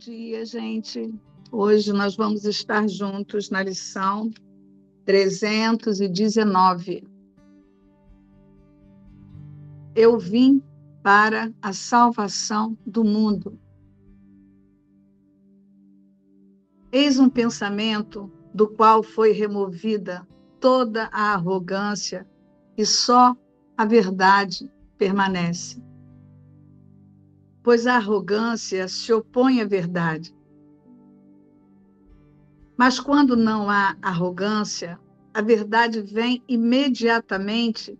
dia, 0.00 0.44
gente. 0.46 1.12
Hoje 1.52 1.92
nós 1.92 2.16
vamos 2.16 2.46
estar 2.46 2.88
juntos 2.88 3.50
na 3.50 3.62
lição 3.62 4.30
319. 5.04 7.06
Eu 9.94 10.18
vim 10.18 10.62
para 11.02 11.52
a 11.60 11.74
salvação 11.74 12.78
do 12.86 13.04
mundo. 13.04 13.60
Eis 16.90 17.18
um 17.18 17.28
pensamento 17.28 18.32
do 18.54 18.68
qual 18.68 19.02
foi 19.02 19.32
removida 19.32 20.26
toda 20.58 21.10
a 21.12 21.34
arrogância 21.34 22.26
e 22.74 22.86
só 22.86 23.36
a 23.76 23.84
verdade 23.84 24.72
permanece. 24.96 25.89
Pois 27.62 27.86
a 27.86 27.96
arrogância 27.96 28.88
se 28.88 29.12
opõe 29.12 29.60
à 29.60 29.66
verdade. 29.66 30.34
Mas 32.76 32.98
quando 32.98 33.36
não 33.36 33.68
há 33.68 33.96
arrogância, 34.00 34.98
a 35.34 35.42
verdade 35.42 36.00
vem 36.00 36.42
imediatamente 36.48 37.98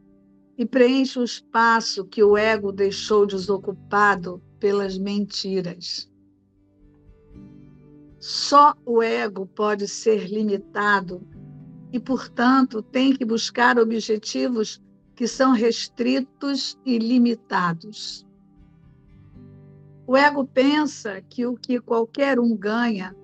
e 0.57 0.65
preenche 0.65 1.19
o 1.19 1.25
espaço 1.25 2.05
que 2.07 2.23
o 2.23 2.37
ego 2.37 2.73
deixou 2.73 3.27
desocupado 3.27 4.43
pelas 4.59 4.99
mentiras. 4.99 6.11
Só 8.19 8.75
o 8.85 9.03
ego 9.03 9.47
pode 9.47 9.87
ser 9.89 10.31
limitado 10.31 11.27
e, 11.93 11.99
portanto, 11.99 12.83
tem 12.83 13.15
que 13.15 13.25
buscar 13.25 13.79
objetivos 13.79 14.83
que 15.15 15.27
são 15.27 15.53
restritos 15.53 16.79
e 16.85 16.99
limitados. 16.99 18.27
O 20.11 20.17
ego 20.17 20.45
pensa 20.45 21.23
que 21.23 21.47
o 21.47 21.57
que 21.57 21.79
qualquer 21.81 22.41
um 22.41 22.57
ganha, 22.57 23.15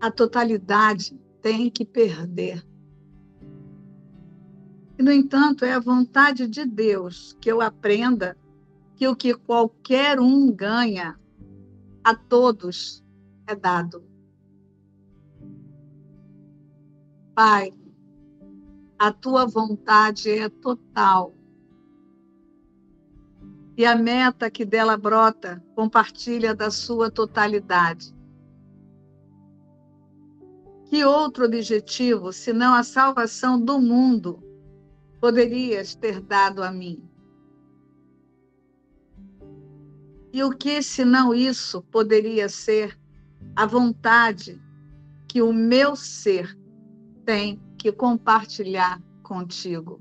a 0.00 0.10
totalidade 0.10 1.14
tem 1.42 1.68
que 1.68 1.84
perder. 1.84 2.66
E, 4.98 5.02
no 5.02 5.12
entanto, 5.12 5.62
é 5.62 5.74
a 5.74 5.78
vontade 5.78 6.48
de 6.48 6.64
Deus 6.64 7.36
que 7.38 7.52
eu 7.52 7.60
aprenda 7.60 8.34
que 8.94 9.06
o 9.06 9.14
que 9.14 9.34
qualquer 9.34 10.18
um 10.18 10.50
ganha, 10.50 11.20
a 12.02 12.14
todos 12.14 13.04
é 13.46 13.54
dado. 13.54 14.02
Pai, 17.34 17.74
a 18.98 19.12
tua 19.12 19.44
vontade 19.44 20.30
é 20.30 20.48
total. 20.48 21.35
E 23.76 23.84
a 23.84 23.94
meta 23.94 24.50
que 24.50 24.64
dela 24.64 24.96
brota 24.96 25.62
compartilha 25.74 26.54
da 26.54 26.70
sua 26.70 27.10
totalidade. 27.10 28.14
Que 30.86 31.04
outro 31.04 31.44
objetivo, 31.44 32.32
senão 32.32 32.74
a 32.74 32.82
salvação 32.82 33.60
do 33.60 33.78
mundo, 33.78 34.42
poderias 35.20 35.94
ter 35.94 36.20
dado 36.20 36.62
a 36.62 36.70
mim? 36.70 37.02
E 40.32 40.42
o 40.42 40.50
que, 40.50 40.82
senão 40.82 41.34
isso, 41.34 41.82
poderia 41.82 42.48
ser 42.48 42.98
a 43.54 43.66
vontade 43.66 44.60
que 45.26 45.42
o 45.42 45.52
meu 45.52 45.96
ser 45.96 46.56
tem 47.24 47.60
que 47.76 47.90
compartilhar 47.90 49.02
contigo. 49.22 50.00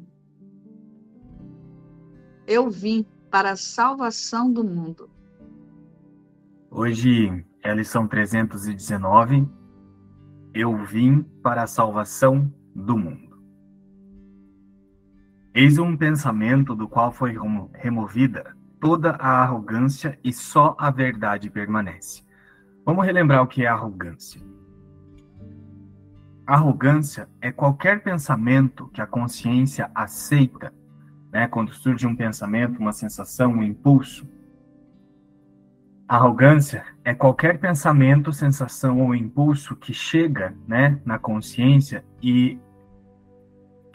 Eu 2.45 2.69
vim 2.69 3.05
para 3.35 3.51
a 3.51 3.55
salvação 3.57 4.49
do 4.49 4.63
mundo. 4.63 5.09
Hoje 6.71 7.45
é 7.61 7.69
a 7.69 7.73
lição 7.73 8.07
319. 8.07 9.45
Eu 10.53 10.77
vim 10.85 11.21
para 11.43 11.63
a 11.63 11.67
salvação 11.67 12.49
do 12.73 12.97
mundo. 12.97 13.37
Eis 15.53 15.77
um 15.77 15.97
pensamento 15.97 16.73
do 16.73 16.87
qual 16.87 17.11
foi 17.11 17.35
removida 17.73 18.55
toda 18.79 19.11
a 19.19 19.41
arrogância 19.43 20.17
e 20.23 20.31
só 20.31 20.73
a 20.79 20.89
verdade 20.89 21.49
permanece. 21.49 22.23
Vamos 22.85 23.05
relembrar 23.05 23.43
o 23.43 23.47
que 23.47 23.65
é 23.65 23.67
arrogância. 23.67 24.41
Arrogância 26.47 27.27
é 27.41 27.51
qualquer 27.51 28.01
pensamento 28.01 28.87
que 28.93 29.01
a 29.01 29.05
consciência 29.05 29.91
aceita, 29.93 30.73
né? 31.35 31.49
Quando 31.49 31.73
surge 31.73 32.07
um 32.07 32.15
pensamento, 32.15 32.79
uma 32.79 32.93
sensação, 32.93 33.51
um 33.51 33.61
impulso. 33.61 34.25
Arrogância 36.07 36.85
é 37.03 37.13
qualquer 37.13 37.59
pensamento, 37.59 38.31
sensação 38.31 39.01
ou 39.01 39.13
impulso 39.13 39.75
que 39.75 39.93
chega, 39.93 40.55
né, 40.65 40.97
na 41.03 41.19
consciência 41.19 42.05
e 42.23 42.57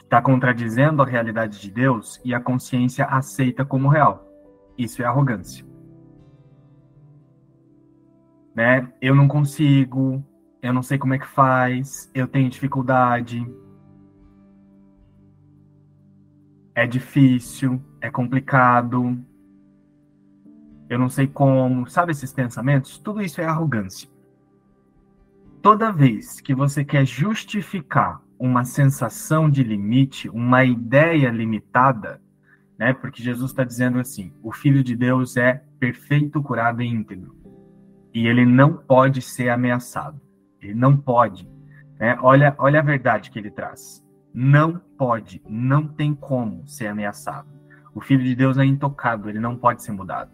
está 0.02 0.20
contradizendo 0.20 1.00
a 1.00 1.06
realidade 1.06 1.58
de 1.58 1.70
Deus 1.70 2.20
e 2.22 2.34
a 2.34 2.40
consciência 2.40 3.06
aceita 3.06 3.64
como 3.64 3.88
real. 3.88 4.28
Isso 4.76 5.02
é 5.02 5.06
arrogância. 5.06 5.64
Né? 8.54 8.86
Eu 9.00 9.14
não 9.14 9.26
consigo, 9.26 10.22
eu 10.60 10.74
não 10.74 10.82
sei 10.82 10.98
como 10.98 11.14
é 11.14 11.18
que 11.18 11.26
faz, 11.26 12.10
eu 12.12 12.28
tenho 12.28 12.50
dificuldade. 12.50 13.50
É 16.80 16.86
difícil, 16.86 17.78
é 18.00 18.10
complicado. 18.10 19.22
Eu 20.88 20.98
não 20.98 21.10
sei 21.10 21.26
como, 21.26 21.86
sabe 21.86 22.12
esses 22.12 22.32
pensamentos? 22.32 22.96
Tudo 22.96 23.20
isso 23.20 23.38
é 23.38 23.44
arrogância. 23.44 24.08
Toda 25.60 25.92
vez 25.92 26.40
que 26.40 26.54
você 26.54 26.82
quer 26.82 27.04
justificar 27.04 28.22
uma 28.38 28.64
sensação 28.64 29.50
de 29.50 29.62
limite, 29.62 30.30
uma 30.30 30.64
ideia 30.64 31.28
limitada, 31.28 32.18
né? 32.78 32.94
Porque 32.94 33.22
Jesus 33.22 33.50
está 33.50 33.62
dizendo 33.62 34.00
assim: 34.00 34.32
o 34.42 34.50
Filho 34.50 34.82
de 34.82 34.96
Deus 34.96 35.36
é 35.36 35.62
perfeito, 35.78 36.42
curado 36.42 36.80
e 36.80 36.86
íntegro. 36.86 37.36
E 38.14 38.26
ele 38.26 38.46
não 38.46 38.72
pode 38.72 39.20
ser 39.20 39.50
ameaçado. 39.50 40.18
Ele 40.62 40.72
não 40.72 40.96
pode. 40.96 41.46
Né? 41.98 42.16
Olha, 42.22 42.54
olha 42.56 42.80
a 42.80 42.82
verdade 42.82 43.30
que 43.30 43.38
ele 43.38 43.50
traz. 43.50 44.02
Não 44.32 44.80
pode, 44.96 45.42
não 45.48 45.86
tem 45.86 46.14
como 46.14 46.66
ser 46.66 46.86
ameaçado. 46.86 47.48
O 47.94 48.00
Filho 48.00 48.22
de 48.22 48.34
Deus 48.34 48.56
é 48.58 48.64
intocado, 48.64 49.28
ele 49.28 49.40
não 49.40 49.56
pode 49.56 49.82
ser 49.82 49.92
mudado. 49.92 50.30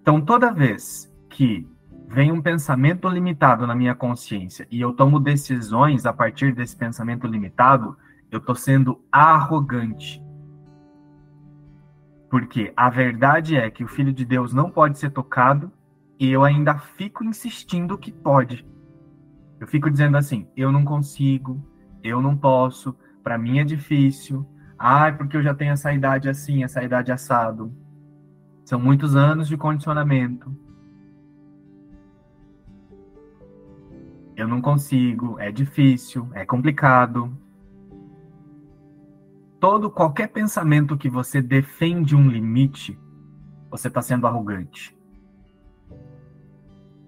Então, 0.00 0.20
toda 0.20 0.52
vez 0.52 1.12
que 1.30 1.66
vem 2.08 2.30
um 2.30 2.40
pensamento 2.40 3.08
limitado 3.08 3.66
na 3.66 3.74
minha 3.74 3.94
consciência 3.94 4.66
e 4.70 4.80
eu 4.80 4.92
tomo 4.92 5.18
decisões 5.18 6.06
a 6.06 6.12
partir 6.12 6.54
desse 6.54 6.76
pensamento 6.76 7.26
limitado, 7.26 7.96
eu 8.30 8.38
estou 8.38 8.54
sendo 8.54 9.02
arrogante. 9.10 10.22
Porque 12.30 12.72
a 12.76 12.90
verdade 12.90 13.56
é 13.56 13.70
que 13.70 13.84
o 13.84 13.88
Filho 13.88 14.12
de 14.12 14.24
Deus 14.24 14.52
não 14.52 14.70
pode 14.70 14.98
ser 14.98 15.10
tocado 15.10 15.72
e 16.18 16.30
eu 16.30 16.44
ainda 16.44 16.78
fico 16.78 17.24
insistindo 17.24 17.98
que 17.98 18.12
pode. 18.12 18.66
Eu 19.58 19.66
fico 19.66 19.90
dizendo 19.90 20.16
assim: 20.16 20.46
eu 20.56 20.70
não 20.70 20.84
consigo, 20.84 21.62
eu 22.06 22.22
não 22.22 22.36
posso, 22.36 22.96
para 23.22 23.36
mim 23.36 23.58
é 23.58 23.64
difícil. 23.64 24.46
Ah, 24.78 25.12
porque 25.12 25.36
eu 25.36 25.42
já 25.42 25.54
tenho 25.54 25.72
essa 25.72 25.92
idade 25.92 26.28
assim, 26.28 26.64
essa 26.64 26.82
idade 26.82 27.12
assado. 27.12 27.72
São 28.64 28.80
muitos 28.80 29.14
anos 29.14 29.48
de 29.48 29.56
condicionamento. 29.56 30.54
Eu 34.34 34.46
não 34.46 34.60
consigo, 34.60 35.38
é 35.38 35.50
difícil, 35.50 36.28
é 36.34 36.44
complicado. 36.44 37.36
Todo 39.58 39.90
qualquer 39.90 40.28
pensamento 40.28 40.96
que 40.96 41.08
você 41.08 41.40
defende 41.40 42.14
um 42.14 42.28
limite, 42.28 42.98
você 43.70 43.88
está 43.88 44.02
sendo 44.02 44.26
arrogante 44.26 44.95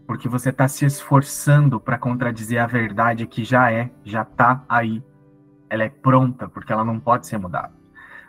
porque 0.08 0.26
você 0.26 0.48
está 0.48 0.66
se 0.66 0.86
esforçando 0.86 1.78
para 1.78 1.98
contradizer 1.98 2.62
a 2.62 2.66
verdade 2.66 3.26
que 3.26 3.44
já 3.44 3.70
é, 3.70 3.90
já 4.02 4.22
está 4.22 4.64
aí. 4.66 5.02
Ela 5.68 5.84
é 5.84 5.90
pronta, 5.90 6.48
porque 6.48 6.72
ela 6.72 6.82
não 6.82 6.98
pode 6.98 7.26
ser 7.26 7.36
mudada. 7.36 7.74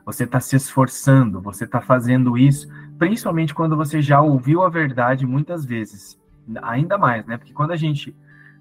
Você 0.06 0.26
está 0.26 0.42
se 0.42 0.58
esforçando, 0.58 1.40
você 1.40 1.64
está 1.64 1.80
fazendo 1.80 2.38
isso, 2.38 2.68
principalmente 2.98 3.56
quando 3.56 3.78
você 3.78 4.02
já 4.02 4.20
ouviu 4.22 4.62
a 4.62 4.70
verdade 4.70 5.26
muitas 5.26 5.64
vezes. 5.64 6.20
Ainda 6.64 6.98
mais, 6.98 7.26
né? 7.26 7.38
Porque 7.38 7.54
quando 7.54 7.72
a 7.72 7.78
gente, 7.78 8.14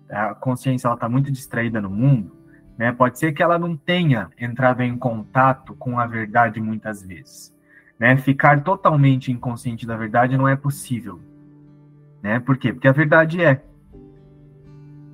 a 0.08 0.32
consciência 0.36 0.86
ela 0.86 0.94
está 0.94 1.08
muito 1.08 1.32
distraída 1.32 1.80
no 1.80 1.90
mundo, 1.90 2.36
né? 2.78 2.92
Pode 2.92 3.18
ser 3.18 3.32
que 3.32 3.42
ela 3.42 3.58
não 3.58 3.76
tenha 3.76 4.30
entrado 4.38 4.80
em 4.80 4.96
contato 4.96 5.74
com 5.74 5.98
a 5.98 6.06
verdade 6.06 6.60
muitas 6.60 7.02
vezes. 7.02 7.52
Né? 7.98 8.16
Ficar 8.16 8.62
totalmente 8.62 9.32
inconsciente 9.32 9.84
da 9.84 9.96
verdade 9.96 10.36
não 10.36 10.46
é 10.46 10.54
possível. 10.54 11.20
Né? 12.22 12.40
Por 12.40 12.56
quê? 12.56 12.72
Porque 12.72 12.88
a 12.88 12.92
verdade 12.92 13.42
é. 13.42 13.64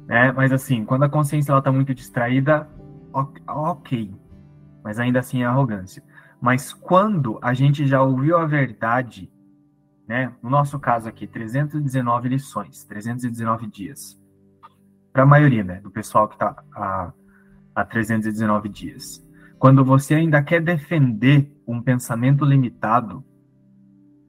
Né? 0.06 0.32
Mas 0.32 0.52
assim, 0.52 0.84
quando 0.84 1.04
a 1.04 1.08
consciência 1.08 1.56
está 1.56 1.72
muito 1.72 1.94
distraída, 1.94 2.68
ok. 3.12 4.14
Mas 4.82 4.98
ainda 4.98 5.20
assim 5.20 5.42
é 5.42 5.46
arrogância. 5.46 6.02
Mas 6.40 6.72
quando 6.72 7.38
a 7.42 7.54
gente 7.54 7.86
já 7.86 8.02
ouviu 8.02 8.36
a 8.36 8.46
verdade, 8.46 9.30
né? 10.06 10.32
No 10.42 10.50
nosso 10.50 10.78
caso 10.78 11.08
aqui, 11.08 11.26
319 11.26 12.28
lições, 12.28 12.84
319 12.84 13.66
dias. 13.66 14.20
Para 15.12 15.22
a 15.22 15.26
maioria, 15.26 15.64
né, 15.64 15.80
do 15.80 15.90
pessoal 15.90 16.28
que 16.28 16.34
está 16.34 16.62
há 17.74 17.84
319 17.84 18.68
dias. 18.68 19.24
Quando 19.58 19.84
você 19.84 20.14
ainda 20.14 20.42
quer 20.42 20.60
defender 20.60 21.50
um 21.66 21.80
pensamento 21.80 22.44
limitado, 22.44 23.24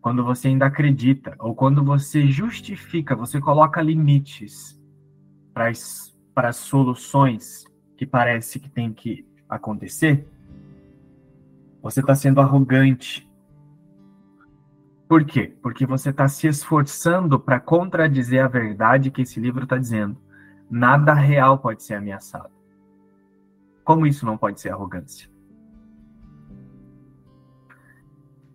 quando 0.05 0.23
você 0.23 0.49
ainda 0.49 0.67
acredita, 0.67 1.35
ou 1.39 1.55
quando 1.55 1.83
você 1.83 2.27
justifica, 2.27 3.15
você 3.15 3.41
coloca 3.41 3.81
limites 3.81 4.79
para 5.51 5.69
as, 5.69 6.15
para 6.31 6.53
soluções 6.53 7.65
que 7.97 8.05
parece 8.05 8.59
que 8.59 8.69
tem 8.69 8.93
que 8.93 9.27
acontecer, 9.49 10.27
você 11.81 12.01
está 12.01 12.13
sendo 12.13 12.39
arrogante. 12.39 13.27
Por 15.09 15.25
quê? 15.25 15.57
Porque 15.59 15.87
você 15.87 16.11
está 16.11 16.27
se 16.27 16.45
esforçando 16.45 17.39
para 17.39 17.59
contradizer 17.59 18.45
a 18.45 18.47
verdade 18.47 19.09
que 19.09 19.23
esse 19.23 19.39
livro 19.39 19.63
está 19.63 19.75
dizendo. 19.75 20.15
Nada 20.69 21.15
real 21.15 21.57
pode 21.57 21.81
ser 21.81 21.95
ameaçado. 21.95 22.51
Como 23.83 24.05
isso 24.05 24.23
não 24.23 24.37
pode 24.37 24.61
ser 24.61 24.69
arrogância? 24.69 25.27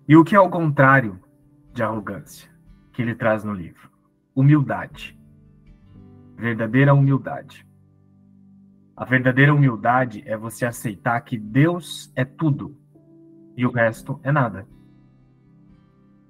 E 0.07 0.17
o 0.17 0.23
que 0.23 0.37
é 0.37 0.41
o 0.41 0.49
contrário 0.49 1.19
de 1.73 1.83
arrogância 1.83 2.51
que 2.93 3.03
ele 3.03 3.15
traz 3.15 3.45
no 3.45 3.53
livro? 3.53 3.91
Humildade. 4.35 5.19
Verdadeira 6.37 6.95
humildade. 6.95 7.67
A 8.97 9.05
verdadeira 9.05 9.55
humildade 9.55 10.23
é 10.27 10.37
você 10.37 10.67
aceitar 10.67 11.21
que 11.23 11.39
Deus 11.39 12.13
é 12.15 12.25
tudo 12.25 12.77
e 13.57 13.65
o 13.65 13.71
resto 13.71 14.21
é 14.23 14.31
nada. 14.31 14.67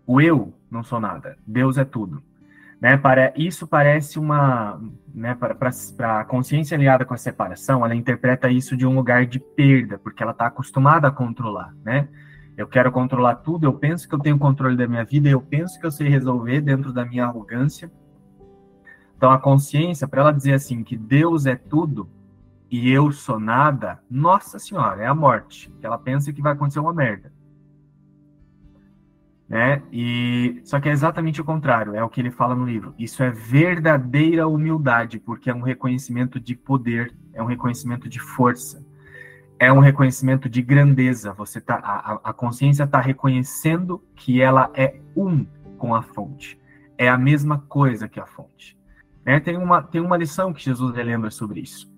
O 0.07 0.21
eu 0.21 0.55
não 0.71 0.83
sou 0.83 1.01
nada, 1.01 1.37
Deus 1.47 1.79
é 1.79 1.85
tudo. 1.85 2.23
Né, 2.81 2.97
para, 2.97 3.33
isso 3.37 3.67
parece 3.67 4.19
uma. 4.19 4.81
Né, 5.15 5.35
para 5.35 6.21
a 6.21 6.25
consciência 6.25 6.77
ligada 6.77 7.05
com 7.05 7.13
a 7.13 7.19
separação, 7.19 7.85
ela 7.85 7.95
interpreta 7.95 8.51
isso 8.51 8.75
de 8.77 8.87
um 8.87 8.95
lugar 8.95 9.27
de 9.27 9.39
perda, 9.39 9.99
porque 9.99 10.23
ela 10.23 10.33
está 10.33 10.47
acostumada 10.47 11.09
a 11.09 11.11
controlar. 11.11 11.75
Né? 11.85 12.09
Eu 12.57 12.67
quero 12.67 12.93
controlar 12.93 13.37
tudo, 13.37 13.65
eu 13.65 13.73
penso 13.73 14.09
que 14.09 14.15
eu 14.15 14.19
tenho 14.19 14.39
controle 14.39 14.77
da 14.77 14.87
minha 14.87 15.05
vida, 15.05 15.29
eu 15.29 15.41
penso 15.41 15.79
que 15.81 15.87
eu 15.87 15.91
sei 15.91 16.09
resolver 16.09 16.61
dentro 16.61 16.93
da 16.93 17.05
minha 17.05 17.25
arrogância. 17.25 17.91
Então, 19.17 19.31
a 19.31 19.39
consciência, 19.39 20.09
para 20.09 20.23
ela 20.23 20.33
dizer 20.33 20.55
assim, 20.55 20.83
que 20.83 20.97
Deus 20.97 21.47
é 21.47 21.55
tudo, 21.55 22.09
e 22.71 22.91
eu 22.91 23.11
sou 23.11 23.41
nada, 23.41 23.99
nossa 24.09 24.59
senhora, 24.59 25.03
é 25.03 25.07
a 25.07 25.15
morte. 25.15 25.73
Ela 25.83 25.99
pensa 25.99 26.33
que 26.33 26.41
vai 26.41 26.53
acontecer 26.53 26.79
uma 26.79 26.93
merda. 26.93 27.33
Né? 29.49 29.83
E 29.91 30.61
só 30.65 30.79
que 30.79 30.89
é 30.89 30.93
exatamente 30.93 31.41
o 31.41 31.45
contrário, 31.45 31.97
é 31.97 32.05
o 32.05 32.09
que 32.09 32.21
ele 32.21 32.31
fala 32.31 32.55
no 32.55 32.65
livro. 32.65 32.95
Isso 32.97 33.21
é 33.25 33.31
verdadeira 33.33 34.47
humildade, 34.47 35.19
porque 35.19 35.51
é 35.51 35.55
um 35.55 35.63
reconhecimento 35.63 36.39
de 36.39 36.55
poder, 36.55 37.13
é 37.33 37.43
um 37.43 37.47
reconhecimento 37.47 38.09
de 38.09 38.21
força, 38.21 38.87
é 39.61 39.73
um 39.73 39.79
reconhecimento 39.79 40.49
de 40.49 40.61
grandeza. 40.61 41.33
Você 41.35 41.61
tá 41.61 41.77
a, 41.77 42.31
a 42.31 42.33
consciência 42.33 42.83
está 42.83 43.01
reconhecendo 43.01 44.03
que 44.17 44.43
ela 44.43 44.71
é 44.75 45.01
um 45.15 45.47
com 45.79 45.95
a 45.95 46.03
fonte, 46.03 46.59
é 46.99 47.09
a 47.09 47.17
mesma 47.17 47.59
coisa 47.69 48.09
que 48.09 48.19
a 48.19 48.27
fonte. 48.27 48.77
Né? 49.25 49.39
Tem 49.39 49.57
uma 49.57 49.81
tem 49.81 50.01
uma 50.01 50.17
lição 50.17 50.53
que 50.53 50.65
Jesus 50.65 50.97
lembra 50.97 51.31
sobre 51.31 51.61
isso 51.61 51.89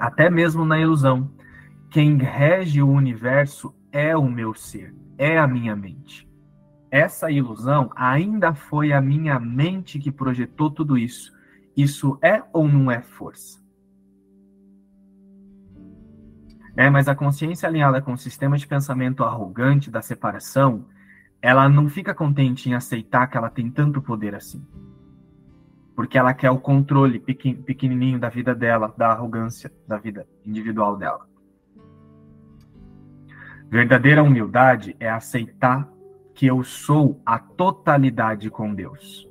até 0.00 0.30
mesmo 0.30 0.64
na 0.64 0.78
ilusão. 0.78 1.30
Quem 1.90 2.16
rege 2.16 2.80
o 2.80 2.88
universo 2.88 3.74
é 3.92 4.16
o 4.16 4.24
meu 4.24 4.54
ser, 4.54 4.94
é 5.18 5.38
a 5.38 5.46
minha 5.46 5.76
mente. 5.76 6.26
Essa 6.90 7.30
ilusão 7.30 7.90
ainda 7.94 8.54
foi 8.54 8.92
a 8.92 9.00
minha 9.00 9.38
mente 9.38 9.98
que 9.98 10.10
projetou 10.10 10.70
tudo 10.70 10.96
isso. 10.96 11.32
Isso 11.76 12.18
é 12.22 12.42
ou 12.52 12.66
não 12.66 12.90
é 12.90 13.02
força? 13.02 13.60
É, 16.80 16.88
mas 16.88 17.08
a 17.08 17.14
consciência 17.14 17.68
alinhada 17.68 18.00
com 18.00 18.12
o 18.12 18.18
sistema 18.18 18.56
de 18.56 18.66
pensamento 18.66 19.22
arrogante 19.22 19.90
da 19.90 20.00
separação, 20.00 20.86
ela 21.42 21.68
não 21.68 21.88
fica 21.88 22.14
contente 22.14 22.70
em 22.70 22.74
aceitar 22.74 23.26
que 23.26 23.36
ela 23.36 23.50
tem 23.50 23.70
tanto 23.70 24.00
poder 24.00 24.34
assim 24.34 24.64
porque 26.00 26.16
ela 26.16 26.32
quer 26.32 26.50
o 26.50 26.58
controle 26.58 27.18
pequenininho 27.18 28.18
da 28.18 28.30
vida 28.30 28.54
dela, 28.54 28.94
da 28.96 29.08
arrogância 29.08 29.70
da 29.86 29.98
vida 29.98 30.26
individual 30.46 30.96
dela. 30.96 31.28
Verdadeira 33.68 34.22
humildade 34.22 34.96
é 34.98 35.10
aceitar 35.10 35.86
que 36.34 36.46
eu 36.46 36.64
sou 36.64 37.20
a 37.26 37.38
totalidade 37.38 38.48
com 38.48 38.74
Deus. 38.74 39.28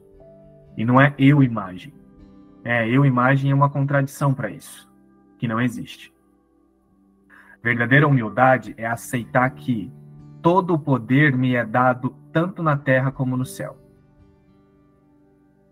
E 0.77 0.85
não 0.85 1.01
é 1.01 1.15
eu 1.17 1.41
imagem. 1.41 1.91
É, 2.63 2.87
eu 2.87 3.03
imagem 3.03 3.49
é 3.49 3.55
uma 3.55 3.71
contradição 3.71 4.31
para 4.31 4.51
isso, 4.51 4.87
que 5.39 5.47
não 5.47 5.59
existe. 5.59 6.13
Verdadeira 7.61 8.07
humildade 8.07 8.73
é 8.77 8.85
aceitar 8.85 9.49
que 9.51 9.91
todo 10.41 10.73
o 10.73 10.79
poder 10.79 11.35
me 11.35 11.55
é 11.55 11.65
dado 11.65 12.15
tanto 12.31 12.63
na 12.63 12.77
terra 12.77 13.11
como 13.11 13.35
no 13.35 13.45
céu. 13.45 13.77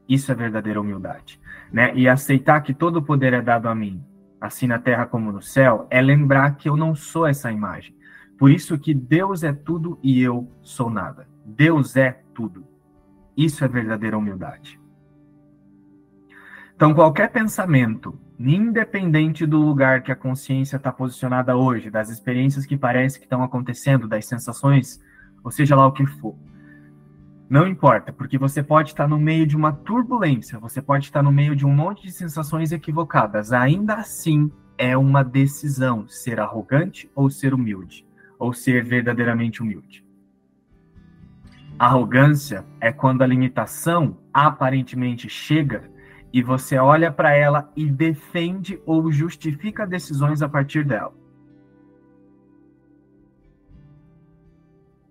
Isso 0.07 0.31
é 0.31 0.36
verdadeira 0.36 0.80
humildade. 0.80 1.39
Né? 1.72 1.94
E 1.95 2.07
aceitar 2.07 2.62
que 2.62 2.74
todo 2.74 2.98
o 2.98 3.01
poder 3.01 3.34
é 3.34 3.42
dado 3.42 3.68
a 3.68 3.75
mim, 3.75 4.04
assim 4.39 4.68
na 4.68 4.80
terra 4.80 5.06
como 5.06 5.31
no 5.31 5.42
céu, 5.42 5.88
é 5.89 6.01
lembrar 6.01 6.56
que 6.56 6.69
eu 6.69 6.78
não 6.78 6.95
sou 6.95 7.25
essa 7.25 7.51
imagem. 7.51 7.95
Por 8.38 8.51
isso 8.51 8.78
que 8.78 8.94
Deus 8.94 9.44
é 9.44 9.51
tudo 9.51 9.98
e 10.04 10.22
eu 10.22 10.50
sou 10.62 10.90
nada. 10.90 11.28
Deus 11.45 11.95
é 11.95 12.22
tudo. 12.33 12.66
Isso 13.36 13.63
é 13.63 13.68
verdadeira 13.68 14.18
humildade. 14.18 14.80
Então, 16.75 16.94
qualquer 16.94 17.31
pensamento, 17.31 18.19
independente 18.39 19.45
do 19.45 19.57
lugar 19.57 20.04
que 20.04 20.12
a 20.12 20.16
consciência 20.16 20.78
está 20.78 20.92
posicionada 20.92 21.56
hoje, 21.56 21.89
das 21.89 22.10
experiências 22.10 22.66
que 22.66 22.78
parece 22.78 23.18
que 23.18 23.25
estão 23.25 23.44
acontecendo, 23.44 24.07
das 24.07 24.25
sensações, 24.25 25.01
ou 25.44 25.50
seja 25.50 25.75
lá 25.75 25.88
o 25.88 25.92
que 25.92 26.06
for, 26.06 26.36
não 27.50 27.66
importa, 27.66 28.12
porque 28.12 28.38
você 28.38 28.62
pode 28.62 28.89
estar 28.89 29.07
no 29.07 29.18
meio 29.18 29.48
de 29.48 29.56
uma 29.56 29.72
turbulência, 29.72 30.60
você 30.60 30.81
pode 30.81 31.06
estar 31.06 31.24
no 31.24 31.31
meio 31.31 31.56
de 31.56 31.66
um 31.66 31.74
monte 31.74 32.04
de 32.04 32.12
sensações 32.12 32.74
equivocadas. 32.74 33.54
Ainda 33.54 33.94
assim, 33.95 34.52
é 34.78 34.97
uma 34.97 35.23
decisão 35.23 36.06
ser 36.09 36.42
arrogante 36.42 37.09
ou 37.16 37.30
ser 37.30 37.54
humilde, 37.54 38.06
ou 38.38 38.52
ser 38.52 38.83
verdadeiramente 38.83 39.61
humilde. 39.61 40.06
Arrogância 41.80 42.66
é 42.81 42.92
quando 42.92 43.21
a 43.21 43.28
limitação 43.28 44.18
aparentemente 44.33 45.30
chega 45.30 45.90
e 46.31 46.44
você 46.44 46.78
olha 46.78 47.12
para 47.12 47.36
ela 47.36 47.72
e 47.76 47.90
defende 47.90 48.81
ou 48.86 49.12
justifica 49.12 49.88
decisões 49.88 50.42
a 50.42 50.50
partir 50.50 50.86
dela. 50.86 51.14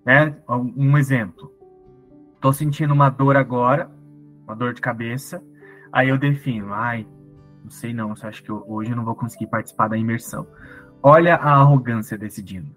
É, 0.04 0.32
um 0.48 0.96
exemplo 0.96 1.56
Tô 2.46 2.52
sentindo 2.52 2.94
uma 2.94 3.10
dor 3.10 3.36
agora, 3.36 3.90
uma 4.44 4.54
dor 4.54 4.72
de 4.72 4.80
cabeça. 4.80 5.42
Aí 5.92 6.10
eu 6.10 6.16
defino, 6.16 6.72
ai, 6.72 7.04
não 7.64 7.70
sei 7.70 7.92
não, 7.92 8.10
eu 8.10 8.28
acho 8.28 8.40
que 8.40 8.50
eu, 8.50 8.62
hoje 8.68 8.92
eu 8.92 8.96
não 8.96 9.04
vou 9.04 9.16
conseguir 9.16 9.48
participar 9.48 9.88
da 9.88 9.96
imersão. 9.96 10.46
Olha 11.02 11.34
a 11.34 11.54
arrogância 11.54 12.16
decidindo. 12.16 12.70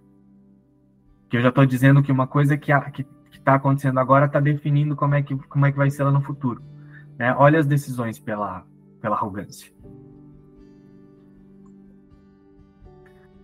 Que 1.30 1.38
eu 1.38 1.42
já 1.42 1.50
estou 1.50 1.68
dizendo 1.68 2.02
que 2.02 2.12
uma 2.12 2.26
coisa 2.26 2.58
que 2.58 2.72
que 2.92 3.06
está 3.32 3.54
acontecendo 3.54 4.00
agora 4.00 4.26
está 4.26 4.40
definindo 4.40 4.96
como 4.96 5.14
é 5.14 5.22
que 5.22 5.36
como 5.36 5.68
é 5.68 5.72
que 5.72 5.78
vai 5.78 5.92
ser 5.92 6.04
lá 6.04 6.12
no 6.12 6.22
futuro. 6.22 6.64
Né? 7.20 7.36
Olha 7.36 7.60
as 7.60 7.68
decisões 7.68 8.18
pela 8.18 8.66
pela 9.00 9.16
arrogância. 9.16 9.72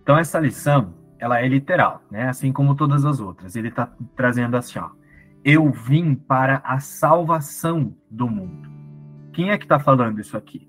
Então 0.02 0.18
essa 0.18 0.40
lição, 0.40 0.94
ela 1.18 1.40
é 1.40 1.48
literal, 1.48 2.02
né? 2.10 2.28
Assim 2.28 2.52
como 2.52 2.74
todas 2.74 3.04
as 3.04 3.20
outras. 3.20 3.54
Ele 3.54 3.68
está 3.68 3.90
trazendo 4.16 4.56
assim, 4.56 4.78
ó 4.78 4.90
eu 5.46 5.70
vim 5.70 6.16
para 6.16 6.60
a 6.64 6.80
salvação 6.80 7.96
do 8.10 8.28
mundo. 8.28 8.68
Quem 9.32 9.52
é 9.52 9.56
que 9.56 9.64
está 9.64 9.78
falando 9.78 10.20
isso 10.20 10.36
aqui? 10.36 10.68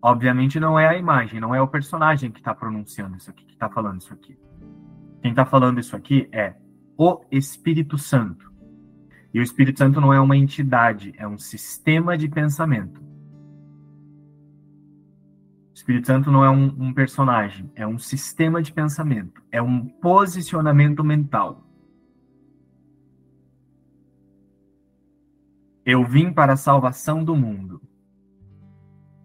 Obviamente 0.00 0.60
não 0.60 0.78
é 0.78 0.86
a 0.86 0.96
imagem, 0.96 1.40
não 1.40 1.52
é 1.52 1.60
o 1.60 1.66
personagem 1.66 2.30
que 2.30 2.38
está 2.38 2.54
pronunciando 2.54 3.16
isso 3.16 3.28
aqui, 3.28 3.44
que 3.44 3.54
está 3.54 3.68
falando 3.68 4.00
isso 4.00 4.14
aqui. 4.14 4.38
Quem 5.20 5.32
está 5.32 5.44
falando 5.44 5.80
isso 5.80 5.96
aqui 5.96 6.28
é 6.30 6.54
o 6.96 7.24
Espírito 7.28 7.98
Santo. 7.98 8.52
E 9.36 9.38
o 9.38 9.42
Espírito 9.42 9.80
Santo 9.80 10.00
não 10.00 10.14
é 10.14 10.18
uma 10.18 10.34
entidade, 10.34 11.12
é 11.18 11.28
um 11.28 11.36
sistema 11.36 12.16
de 12.16 12.26
pensamento. 12.26 13.02
O 15.68 15.74
Espírito 15.74 16.06
Santo 16.06 16.30
não 16.30 16.42
é 16.42 16.48
um, 16.48 16.74
um 16.78 16.94
personagem, 16.94 17.70
é 17.74 17.86
um 17.86 17.98
sistema 17.98 18.62
de 18.62 18.72
pensamento, 18.72 19.42
é 19.52 19.60
um 19.60 19.84
posicionamento 19.86 21.04
mental. 21.04 21.68
Eu 25.84 26.02
vim 26.02 26.32
para 26.32 26.54
a 26.54 26.56
salvação 26.56 27.22
do 27.22 27.36
mundo. 27.36 27.82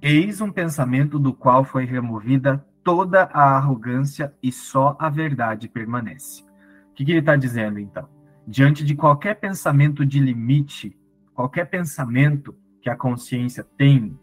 Eis 0.02 0.42
um 0.42 0.52
pensamento 0.52 1.18
do 1.18 1.34
qual 1.34 1.64
foi 1.64 1.86
removida 1.86 2.58
toda 2.84 3.30
a 3.32 3.56
arrogância 3.56 4.36
e 4.44 4.52
só 4.52 4.94
a 5.00 5.10
verdade 5.10 5.70
permanece. 5.70 6.44
O 6.90 6.96
que, 6.96 7.06
que 7.06 7.12
ele 7.12 7.20
está 7.20 7.38
dizendo, 7.38 7.80
então? 7.80 8.21
Diante 8.48 8.84
de 8.84 8.96
qualquer 8.96 9.40
pensamento 9.40 10.06
de 10.06 10.20
limite, 10.20 10.98
qualquer 11.34 11.66
pensamento 11.66 12.56
que 12.82 12.90
a 12.90 12.96
consciência 12.96 13.64
tem, 13.78 14.18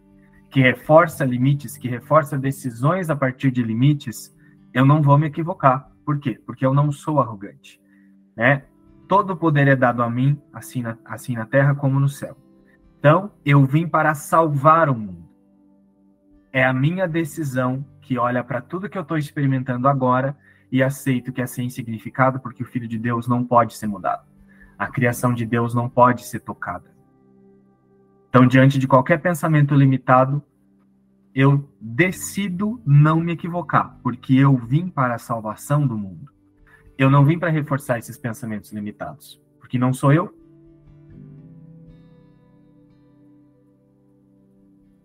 que 0.51 0.61
reforça 0.61 1.25
limites, 1.25 1.77
que 1.77 1.89
reforça 1.89 2.39
decisões 2.39 3.11
a 3.11 3.17
partir 3.17 3.51
de 3.51 3.63
limites, 3.63 4.35
eu 4.73 4.85
não 4.85 5.03
vou 5.03 5.19
me 5.19 5.27
equivocar. 5.27 5.91
Por 6.05 6.19
quê? 6.19 6.41
Porque 6.47 6.65
eu 6.65 6.73
não 6.73 6.91
sou 6.91 7.21
arrogante. 7.21 7.81
Né? 8.37 8.65
Todo 9.07 9.37
poder 9.37 9.69
é 9.69 9.77
dado 9.77 10.03
a 10.03 10.11
mim, 10.11 10.41
assim 10.53 10.83
na, 10.83 10.97
assim 11.05 11.35
na 11.35 11.47
terra 11.47 11.75
como 11.75 12.01
no 12.01 12.09
céu. 12.09 12.37
Então, 12.99 13.31
eu 13.45 13.65
vim 13.65 13.87
para 13.87 14.15
salvar 14.15 14.89
o 14.89 14.95
mundo. 14.95 15.29
É 16.53 16.65
a 16.65 16.73
minha 16.73 17.07
decisão 17.07 17.85
que 18.01 18.19
olha 18.19 18.43
para 18.43 18.61
tudo 18.61 18.89
que 18.89 18.97
eu 18.97 19.03
estou 19.03 19.19
experimentando 19.19 19.87
agora 19.87 20.37
e 20.71 20.83
aceito 20.83 21.33
que 21.33 21.41
é 21.41 21.47
sem 21.47 21.71
significado, 21.71 22.41
porque 22.41 22.63
o 22.63 22.67
Filho 22.67 22.87
de 22.87 22.99
Deus 22.99 23.27
não 23.27 23.45
pode 23.45 23.77
ser 23.77 23.87
mudado. 23.87 24.27
A 24.79 24.87
criação 24.87 25.33
de 25.33 25.45
Deus 25.45 25.75
não 25.75 25.89
pode 25.89 26.25
ser 26.25 26.41
tocada. 26.41 26.91
Então, 28.29 28.47
diante 28.47 28.79
de 28.79 28.87
qualquer 28.87 29.21
pensamento 29.21 29.75
limitado, 29.75 30.43
eu 31.35 31.69
decido 31.81 32.81
não 32.85 33.21
me 33.21 33.33
equivocar, 33.33 33.99
porque 34.03 34.35
eu 34.35 34.57
vim 34.57 34.89
para 34.89 35.15
a 35.15 35.19
salvação 35.19 35.87
do 35.87 35.97
mundo. 35.97 36.31
Eu 36.97 37.11
não 37.11 37.25
vim 37.25 37.39
para 37.39 37.51
reforçar 37.51 37.99
esses 37.99 38.19
pensamentos 38.19 38.73
limitados, 38.73 39.41
porque 39.59 39.79
não 39.79 39.93
sou 39.93 40.13
eu. 40.13 40.37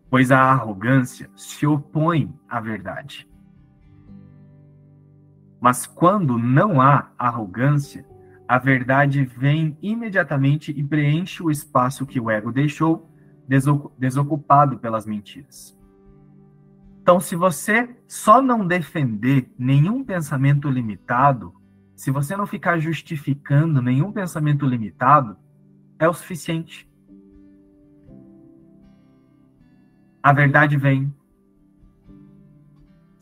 Pois 0.10 0.32
a 0.32 0.39
arrogância 0.39 1.29
se 1.36 1.65
opõe 1.65 2.34
à 2.48 2.60
verdade. 2.60 3.27
Mas 5.63 5.86
quando 5.86 6.38
não 6.38 6.82
há 6.82 7.10
arrogância, 7.17 8.05
a 8.46 8.58
verdade 8.58 9.24
vem 9.24 9.77
imediatamente 9.82 10.77
e 10.77 10.84
preenche 10.84 11.41
o 11.41 11.50
espaço 11.50 12.05
que 12.05 12.20
o 12.20 12.29
ego 12.29 12.51
deixou 12.51 13.10
desocupado 13.98 14.77
pelas 14.77 15.05
mentiras. 15.05 15.79
Então, 17.01 17.17
se 17.17 17.38
você 17.38 17.96
só 18.05 18.41
não 18.41 18.67
defender 18.67 19.50
nenhum 19.58 20.03
pensamento 20.03 20.70
limitado, 20.70 21.53
se 21.96 22.12
você 22.12 22.36
não 22.36 22.46
ficar 22.46 22.77
justificando 22.77 23.82
nenhum 23.82 24.12
pensamento 24.12 24.65
limitado, 24.65 25.38
é 25.98 26.10
o 26.10 26.13
suficiente. 26.13 26.91
A 30.22 30.34
verdade 30.34 30.75
vem. 30.75 31.15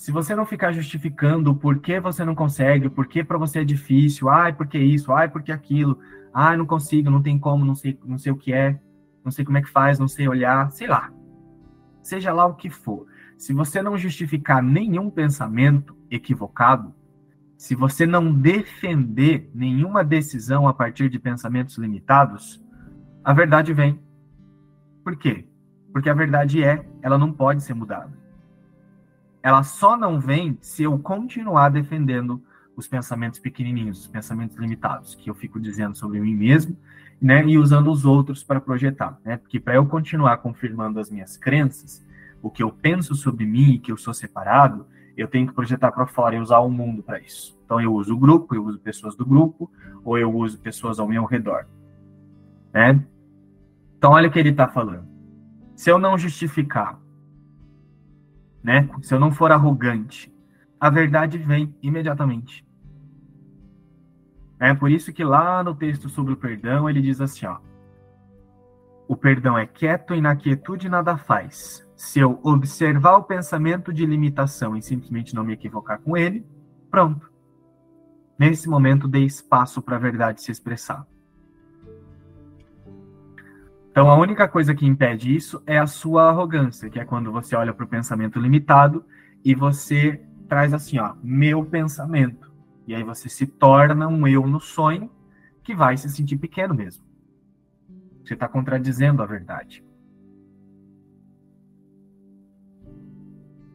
Se 0.01 0.11
você 0.11 0.33
não 0.33 0.47
ficar 0.47 0.71
justificando 0.71 1.51
o 1.51 1.55
porquê 1.55 1.99
você 1.99 2.25
não 2.25 2.33
consegue, 2.33 2.87
o 2.87 2.89
porquê 2.89 3.23
para 3.23 3.37
você 3.37 3.59
é 3.59 3.63
difícil, 3.63 4.29
ai, 4.29 4.51
porque 4.51 4.79
isso, 4.79 5.11
ai, 5.11 5.29
porque 5.29 5.51
aquilo, 5.51 5.99
ai, 6.33 6.57
não 6.57 6.65
consigo, 6.65 7.11
não 7.11 7.21
tem 7.21 7.37
como, 7.37 7.63
não 7.63 7.75
sei, 7.75 7.99
não 8.03 8.17
sei 8.17 8.31
o 8.31 8.35
que 8.35 8.51
é, 8.51 8.81
não 9.23 9.31
sei 9.31 9.45
como 9.45 9.59
é 9.59 9.61
que 9.61 9.69
faz, 9.69 9.99
não 9.99 10.07
sei 10.07 10.27
olhar, 10.27 10.71
sei 10.71 10.87
lá. 10.87 11.13
Seja 12.01 12.33
lá 12.33 12.47
o 12.47 12.55
que 12.55 12.67
for. 12.67 13.05
Se 13.37 13.53
você 13.53 13.79
não 13.79 13.95
justificar 13.95 14.63
nenhum 14.63 15.07
pensamento 15.07 15.95
equivocado, 16.09 16.95
se 17.55 17.75
você 17.75 18.07
não 18.07 18.33
defender 18.33 19.51
nenhuma 19.53 20.03
decisão 20.03 20.67
a 20.67 20.73
partir 20.73 21.09
de 21.09 21.19
pensamentos 21.19 21.77
limitados, 21.77 22.59
a 23.23 23.33
verdade 23.33 23.71
vem. 23.71 23.99
Por 25.03 25.15
quê? 25.15 25.45
Porque 25.93 26.09
a 26.09 26.15
verdade 26.15 26.63
é, 26.63 26.83
ela 27.03 27.19
não 27.19 27.31
pode 27.31 27.61
ser 27.61 27.75
mudada. 27.75 28.20
Ela 29.43 29.63
só 29.63 29.97
não 29.97 30.19
vem 30.19 30.57
se 30.61 30.83
eu 30.83 30.97
continuar 30.99 31.69
defendendo 31.69 32.41
os 32.75 32.87
pensamentos 32.87 33.39
pequenininhos, 33.39 34.01
os 34.01 34.07
pensamentos 34.07 34.57
limitados, 34.57 35.15
que 35.15 35.29
eu 35.29 35.35
fico 35.35 35.59
dizendo 35.59 35.97
sobre 35.97 36.19
mim 36.19 36.35
mesmo 36.35 36.77
né, 37.21 37.45
e 37.45 37.57
usando 37.57 37.91
os 37.91 38.03
outros 38.03 38.43
para 38.43 38.59
projetar, 38.59 39.19
né? 39.23 39.37
Porque 39.37 39.59
para 39.59 39.75
eu 39.75 39.85
continuar 39.85 40.37
confirmando 40.37 40.99
as 40.99 41.11
minhas 41.11 41.37
crenças, 41.37 42.03
o 42.41 42.49
que 42.49 42.63
eu 42.63 42.71
penso 42.71 43.13
sobre 43.13 43.45
mim, 43.45 43.79
que 43.79 43.91
eu 43.91 43.97
sou 43.97 44.13
separado, 44.13 44.87
eu 45.15 45.27
tenho 45.27 45.47
que 45.47 45.53
projetar 45.53 45.91
para 45.91 46.07
fora 46.07 46.35
e 46.35 46.39
usar 46.39 46.59
o 46.59 46.69
mundo 46.69 47.03
para 47.03 47.19
isso. 47.19 47.55
Então 47.63 47.79
eu 47.79 47.93
uso 47.93 48.15
o 48.15 48.17
grupo, 48.17 48.55
eu 48.55 48.65
uso 48.65 48.79
pessoas 48.79 49.15
do 49.15 49.23
grupo, 49.23 49.69
ou 50.03 50.17
eu 50.17 50.33
uso 50.33 50.57
pessoas 50.57 50.99
ao 50.99 51.07
meu 51.07 51.25
redor, 51.25 51.67
né? 52.73 52.99
Então 53.97 54.13
olha 54.13 54.27
o 54.27 54.31
que 54.31 54.39
ele 54.39 54.49
está 54.49 54.67
falando. 54.67 55.07
Se 55.75 55.91
eu 55.91 55.99
não 55.99 56.17
justificar, 56.17 56.99
né? 58.63 58.89
Se 59.01 59.13
eu 59.13 59.19
não 59.19 59.31
for 59.31 59.51
arrogante, 59.51 60.33
a 60.79 60.89
verdade 60.89 61.37
vem 61.37 61.75
imediatamente. 61.81 62.65
É 64.59 64.73
por 64.73 64.91
isso 64.91 65.11
que 65.11 65.23
lá 65.23 65.63
no 65.63 65.73
texto 65.73 66.07
sobre 66.07 66.33
o 66.33 66.37
perdão 66.37 66.89
ele 66.89 67.01
diz 67.01 67.19
assim, 67.19 67.45
ó: 67.47 67.57
O 69.07 69.15
perdão 69.15 69.57
é 69.57 69.65
quieto 69.65 70.13
e 70.13 70.21
na 70.21 70.35
quietude 70.35 70.87
nada 70.87 71.17
faz. 71.17 71.87
Se 71.95 72.19
eu 72.19 72.39
observar 72.43 73.17
o 73.17 73.23
pensamento 73.23 73.91
de 73.93 74.05
limitação 74.05 74.75
e 74.75 74.81
simplesmente 74.81 75.35
não 75.35 75.43
me 75.43 75.53
equivocar 75.53 75.99
com 75.99 76.15
ele, 76.15 76.45
pronto. 76.89 77.31
Nesse 78.37 78.67
momento 78.67 79.07
dei 79.07 79.23
espaço 79.23 79.81
para 79.81 79.97
a 79.97 79.99
verdade 79.99 80.41
se 80.41 80.51
expressar. 80.51 81.05
Então 83.91 84.09
a 84.09 84.17
única 84.17 84.47
coisa 84.47 84.73
que 84.73 84.85
impede 84.85 85.35
isso 85.35 85.61
é 85.67 85.77
a 85.77 85.85
sua 85.85 86.29
arrogância, 86.29 86.89
que 86.89 86.97
é 86.97 87.03
quando 87.03 87.29
você 87.29 87.55
olha 87.57 87.73
para 87.73 87.85
o 87.85 87.89
pensamento 87.89 88.39
limitado 88.39 89.05
e 89.43 89.53
você 89.53 90.25
traz 90.47 90.73
assim, 90.73 90.97
ó, 90.97 91.13
meu 91.21 91.65
pensamento. 91.65 92.49
E 92.87 92.95
aí 92.95 93.03
você 93.03 93.27
se 93.27 93.45
torna 93.45 94.07
um 94.07 94.25
eu 94.25 94.47
no 94.47 94.61
sonho 94.61 95.11
que 95.61 95.75
vai 95.75 95.97
se 95.97 96.09
sentir 96.09 96.37
pequeno 96.37 96.73
mesmo. 96.73 97.03
Você 98.23 98.33
está 98.33 98.47
contradizendo 98.47 99.21
a 99.21 99.25
verdade. 99.25 99.83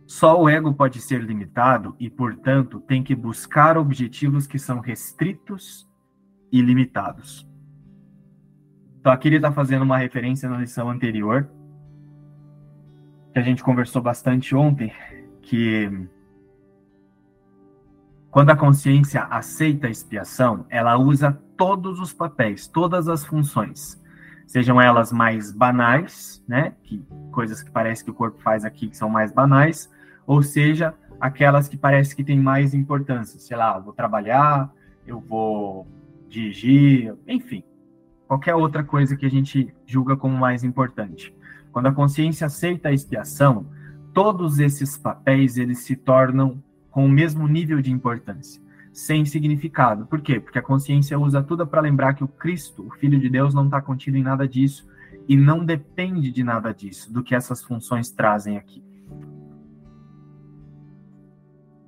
Só 0.07 0.41
o 0.41 0.49
ego 0.49 0.73
pode 0.73 1.01
ser 1.01 1.23
limitado 1.23 1.95
e, 1.99 2.09
portanto, 2.09 2.81
tem 2.81 3.03
que 3.03 3.15
buscar 3.15 3.77
objetivos 3.77 4.47
que 4.47 4.59
são 4.59 4.81
restritos 4.81 5.87
e 6.51 6.63
limitados. 6.63 7.47
Então, 9.07 9.15
aqui 9.15 9.29
ele 9.29 9.37
está 9.37 9.53
fazendo 9.53 9.83
uma 9.83 9.99
referência 9.99 10.49
na 10.49 10.59
lição 10.59 10.91
anterior, 10.91 11.49
que 13.33 13.39
a 13.39 13.41
gente 13.41 13.63
conversou 13.63 14.03
bastante 14.03 14.53
ontem, 14.53 14.93
que 15.43 16.09
quando 18.33 18.51
a 18.51 18.57
consciência 18.57 19.23
aceita 19.31 19.87
a 19.87 19.91
expiação, 19.91 20.67
ela 20.69 20.99
usa 20.99 21.41
todos 21.57 22.01
os 22.01 22.13
papéis, 22.13 22.67
todas 22.67 23.07
as 23.07 23.25
funções, 23.25 23.97
sejam 24.45 24.81
elas 24.81 25.13
mais 25.13 25.53
banais, 25.53 26.43
né, 26.49 26.75
que 26.83 27.01
coisas 27.31 27.63
que 27.63 27.71
parece 27.71 28.03
que 28.03 28.11
o 28.11 28.15
corpo 28.15 28.43
faz 28.43 28.65
aqui 28.65 28.89
que 28.89 28.97
são 28.97 29.09
mais 29.09 29.31
banais, 29.31 29.89
ou 30.27 30.43
seja, 30.43 30.93
aquelas 31.21 31.69
que 31.69 31.77
parece 31.77 32.17
que 32.17 32.25
têm 32.25 32.41
mais 32.41 32.75
importância, 32.75 33.39
sei 33.39 33.57
lá, 33.57 33.79
vou 33.79 33.93
trabalhar, 33.93 34.69
eu 35.07 35.21
vou 35.21 35.87
dirigir, 36.29 37.15
enfim, 37.29 37.63
qualquer 38.26 38.54
outra 38.54 38.83
coisa 38.83 39.16
que 39.16 39.26
a 39.26 39.30
gente 39.30 39.73
julga 39.87 40.16
como 40.16 40.37
mais 40.37 40.64
importante. 40.64 41.35
Quando 41.73 41.87
a 41.87 41.92
consciência 41.92 42.47
aceita 42.47 42.88
a 42.88 42.92
expiação, 42.92 43.66
todos 44.12 44.59
esses 44.59 44.97
papéis 44.97 45.56
eles 45.56 45.80
se 45.80 45.95
tornam 45.95 46.62
com 46.90 47.04
o 47.04 47.09
mesmo 47.09 47.47
nível 47.47 47.83
de 47.83 47.92
importância, 47.92 48.62
sem 48.92 49.25
significado. 49.25 50.06
Por 50.06 50.21
quê? 50.21 50.40
Porque 50.40 50.59
a 50.59 50.62
consciência 50.62 51.18
usa 51.18 51.42
tudo 51.42 51.66
para 51.66 51.83
lembrar 51.83 52.14
que 52.14 52.25
o 52.25 52.28
Cristo, 52.28 52.87
o 52.87 52.90
Filho 52.92 53.21
de 53.21 53.28
Deus, 53.28 53.52
não 53.54 53.66
está 53.66 53.80
contido 53.83 54.16
em 54.16 54.23
nada 54.23 54.49
disso 54.49 54.88
e 55.28 55.37
não 55.37 55.64
depende 55.64 56.30
de 56.30 56.42
nada 56.42 56.73
disso, 56.73 57.12
do 57.12 57.23
que 57.23 57.35
essas 57.35 57.62
funções 57.62 58.11
trazem 58.11 58.56
aqui. 58.56 58.83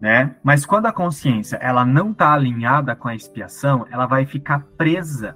Né? 0.00 0.36
Mas 0.44 0.64
quando 0.66 0.86
a 0.86 0.92
consciência 0.92 1.56
ela 1.56 1.84
não 1.84 2.12
está 2.12 2.32
alinhada 2.32 2.94
com 2.94 3.08
a 3.08 3.14
expiação, 3.14 3.86
ela 3.90 4.06
vai 4.06 4.26
ficar 4.26 4.60
presa 4.76 5.34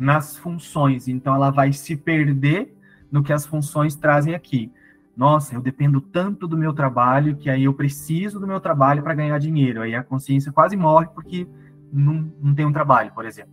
nas 0.00 0.36
funções, 0.36 1.06
então 1.06 1.34
ela 1.34 1.50
vai 1.50 1.72
se 1.72 1.94
perder 1.94 2.76
no 3.12 3.22
que 3.22 3.32
as 3.32 3.46
funções 3.46 3.94
trazem 3.94 4.34
aqui 4.34 4.72
nossa, 5.20 5.54
eu 5.54 5.60
dependo 5.60 6.00
tanto 6.00 6.48
do 6.48 6.56
meu 6.56 6.72
trabalho 6.72 7.36
que 7.36 7.50
aí 7.50 7.64
eu 7.64 7.74
preciso 7.74 8.40
do 8.40 8.46
meu 8.46 8.58
trabalho 8.58 9.02
para 9.02 9.12
ganhar 9.12 9.38
dinheiro. 9.38 9.82
Aí 9.82 9.94
a 9.94 10.02
consciência 10.02 10.50
quase 10.50 10.78
morre 10.78 11.08
porque 11.14 11.46
não, 11.92 12.32
não 12.40 12.54
tem 12.54 12.64
um 12.64 12.72
trabalho, 12.72 13.12
por 13.12 13.26
exemplo. 13.26 13.52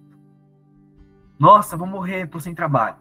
Nossa, 1.38 1.76
vou 1.76 1.86
morrer, 1.86 2.24
estou 2.24 2.40
sem 2.40 2.56
trabalho. 2.56 2.96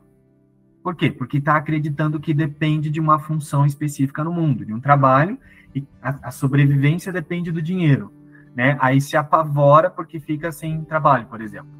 Por 0.82 0.96
quê? 0.96 1.12
Porque 1.12 1.38
está 1.38 1.56
acreditando 1.56 2.18
que 2.18 2.34
depende 2.34 2.90
de 2.90 3.00
uma 3.00 3.20
função 3.20 3.64
específica 3.64 4.24
no 4.24 4.32
mundo, 4.32 4.64
de 4.64 4.74
um 4.74 4.80
trabalho, 4.80 5.38
e 5.72 5.86
a, 6.02 6.28
a 6.28 6.30
sobrevivência 6.32 7.12
depende 7.12 7.52
do 7.52 7.62
dinheiro. 7.62 8.12
Né? 8.52 8.76
Aí 8.80 9.00
se 9.00 9.16
apavora 9.16 9.90
porque 9.90 10.18
fica 10.18 10.50
sem 10.50 10.84
trabalho, 10.84 11.26
por 11.26 11.40
exemplo. 11.40 11.70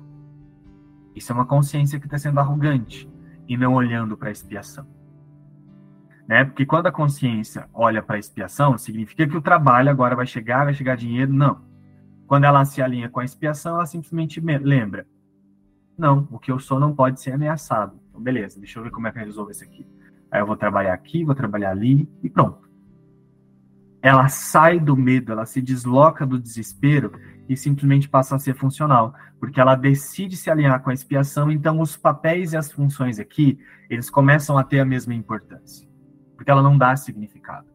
Isso 1.16 1.32
é 1.32 1.34
uma 1.34 1.46
consciência 1.46 1.98
que 1.98 2.06
está 2.06 2.18
sendo 2.18 2.38
arrogante 2.38 3.10
e 3.48 3.56
não 3.56 3.74
olhando 3.74 4.16
para 4.16 4.28
a 4.28 4.32
expiação 4.32 4.86
né? 6.26 6.44
Porque 6.44 6.66
quando 6.66 6.86
a 6.86 6.92
consciência 6.92 7.68
olha 7.72 8.02
para 8.02 8.16
a 8.16 8.18
expiação, 8.18 8.76
significa 8.76 9.26
que 9.26 9.36
o 9.36 9.42
trabalho 9.42 9.90
agora 9.90 10.16
vai 10.16 10.26
chegar, 10.26 10.64
vai 10.64 10.74
chegar 10.74 10.96
dinheiro, 10.96 11.32
não. 11.32 11.64
Quando 12.26 12.44
ela 12.44 12.64
se 12.64 12.82
alinha 12.82 13.08
com 13.08 13.20
a 13.20 13.24
expiação, 13.24 13.76
ela 13.76 13.86
simplesmente 13.86 14.40
lembra: 14.40 15.06
Não, 15.96 16.26
o 16.30 16.38
que 16.38 16.50
eu 16.50 16.58
sou 16.58 16.80
não 16.80 16.94
pode 16.94 17.20
ser 17.20 17.32
ameaçado. 17.32 17.98
Então, 18.08 18.20
beleza, 18.20 18.58
deixa 18.58 18.78
eu 18.78 18.82
ver 18.82 18.90
como 18.90 19.06
é 19.06 19.12
que 19.12 19.18
eu 19.18 19.24
resolvo 19.24 19.52
isso 19.52 19.62
aqui. 19.62 19.86
Aí 20.30 20.40
eu 20.40 20.46
vou 20.46 20.56
trabalhar 20.56 20.92
aqui, 20.92 21.24
vou 21.24 21.34
trabalhar 21.34 21.70
ali 21.70 22.08
e 22.22 22.28
pronto. 22.28 22.66
Ela 24.02 24.28
sai 24.28 24.80
do 24.80 24.96
medo, 24.96 25.32
ela 25.32 25.46
se 25.46 25.62
desloca 25.62 26.26
do 26.26 26.38
desespero 26.38 27.12
e 27.48 27.56
simplesmente 27.56 28.08
passa 28.08 28.36
a 28.36 28.38
ser 28.38 28.54
funcional, 28.54 29.14
porque 29.38 29.60
ela 29.60 29.74
decide 29.74 30.36
se 30.36 30.50
alinhar 30.50 30.82
com 30.82 30.90
a 30.90 30.94
expiação, 30.94 31.50
então 31.50 31.80
os 31.80 31.96
papéis 31.96 32.52
e 32.52 32.56
as 32.56 32.70
funções 32.70 33.18
aqui, 33.18 33.58
eles 33.88 34.10
começam 34.10 34.58
a 34.58 34.64
ter 34.64 34.80
a 34.80 34.84
mesma 34.84 35.14
importância, 35.14 35.88
porque 36.36 36.50
ela 36.50 36.62
não 36.62 36.76
dá 36.76 36.96
significado. 36.96 37.66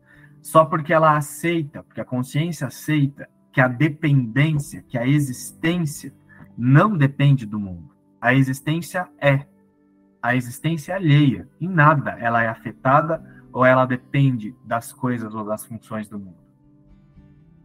Só 0.42 0.66
porque 0.66 0.92
ela 0.92 1.16
aceita, 1.16 1.84
porque 1.84 2.02
a 2.02 2.06
consciência 2.06 2.68
aceita 2.68 3.30
que 3.52 3.62
a 3.62 3.68
dependência, 3.68 4.82
que 4.88 4.98
a 4.98 5.06
existência 5.06 6.14
não 6.58 6.98
depende 6.98 7.46
do 7.46 7.60
mundo. 7.60 7.92
A 8.20 8.34
existência 8.34 9.08
é. 9.20 9.46
A 10.22 10.36
existência 10.36 10.96
alheia. 10.96 11.48
Em 11.60 11.68
nada 11.68 12.12
ela 12.20 12.44
é 12.44 12.48
afetada 12.48 13.24
ou 13.52 13.66
ela 13.66 13.86
depende 13.86 14.56
das 14.64 14.94
coisas 14.94 15.34
ou 15.34 15.44
das 15.44 15.66
funções 15.66 16.08
do 16.08 16.20
mundo. 16.20 16.42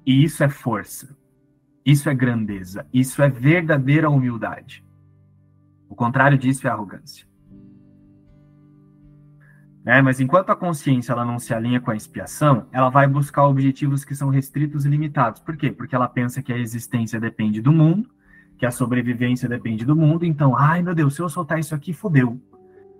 E 0.04 0.22
isso 0.24 0.42
é 0.42 0.48
força. 0.48 1.16
Isso 1.86 2.10
é 2.10 2.14
grandeza. 2.14 2.84
Isso 2.92 3.22
é 3.22 3.28
verdadeira 3.28 4.10
humildade. 4.10 4.84
O 5.88 5.94
contrário 5.94 6.36
disso 6.36 6.66
é 6.66 6.70
arrogância. 6.70 7.24
Né? 9.84 10.02
Mas 10.02 10.18
enquanto 10.18 10.50
a 10.50 10.56
consciência 10.56 11.12
ela 11.12 11.24
não 11.24 11.38
se 11.38 11.54
alinha 11.54 11.80
com 11.80 11.92
a 11.92 11.96
expiação, 11.96 12.66
ela 12.72 12.90
vai 12.90 13.06
buscar 13.06 13.46
objetivos 13.46 14.04
que 14.04 14.16
são 14.16 14.28
restritos 14.30 14.84
e 14.84 14.88
limitados. 14.88 15.40
Por 15.40 15.56
quê? 15.56 15.70
Porque 15.70 15.94
ela 15.94 16.08
pensa 16.08 16.42
que 16.42 16.52
a 16.52 16.58
existência 16.58 17.20
depende 17.20 17.62
do 17.62 17.72
mundo, 17.72 18.10
que 18.58 18.66
a 18.66 18.72
sobrevivência 18.72 19.48
depende 19.48 19.84
do 19.84 19.94
mundo. 19.94 20.24
Então, 20.24 20.56
ai 20.56 20.82
meu 20.82 20.92
Deus, 20.92 21.14
se 21.14 21.22
eu 21.22 21.28
soltar 21.28 21.60
isso 21.60 21.72
aqui, 21.72 21.92
fodeu. 21.92 22.40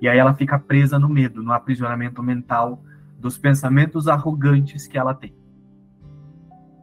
E 0.00 0.08
aí 0.08 0.16
ela 0.16 0.32
fica 0.34 0.60
presa 0.60 0.96
no 0.96 1.08
medo, 1.08 1.42
no 1.42 1.52
aprisionamento 1.52 2.22
mental 2.22 2.84
dos 3.18 3.36
pensamentos 3.36 4.06
arrogantes 4.06 4.86
que 4.86 4.96
ela 4.96 5.12
tem, 5.12 5.34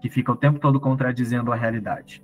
que 0.04 0.10
fica 0.10 0.34
o 0.34 0.36
tempo 0.36 0.60
todo 0.60 0.82
contradizendo 0.82 1.50
a 1.50 1.56
realidade. 1.56 2.22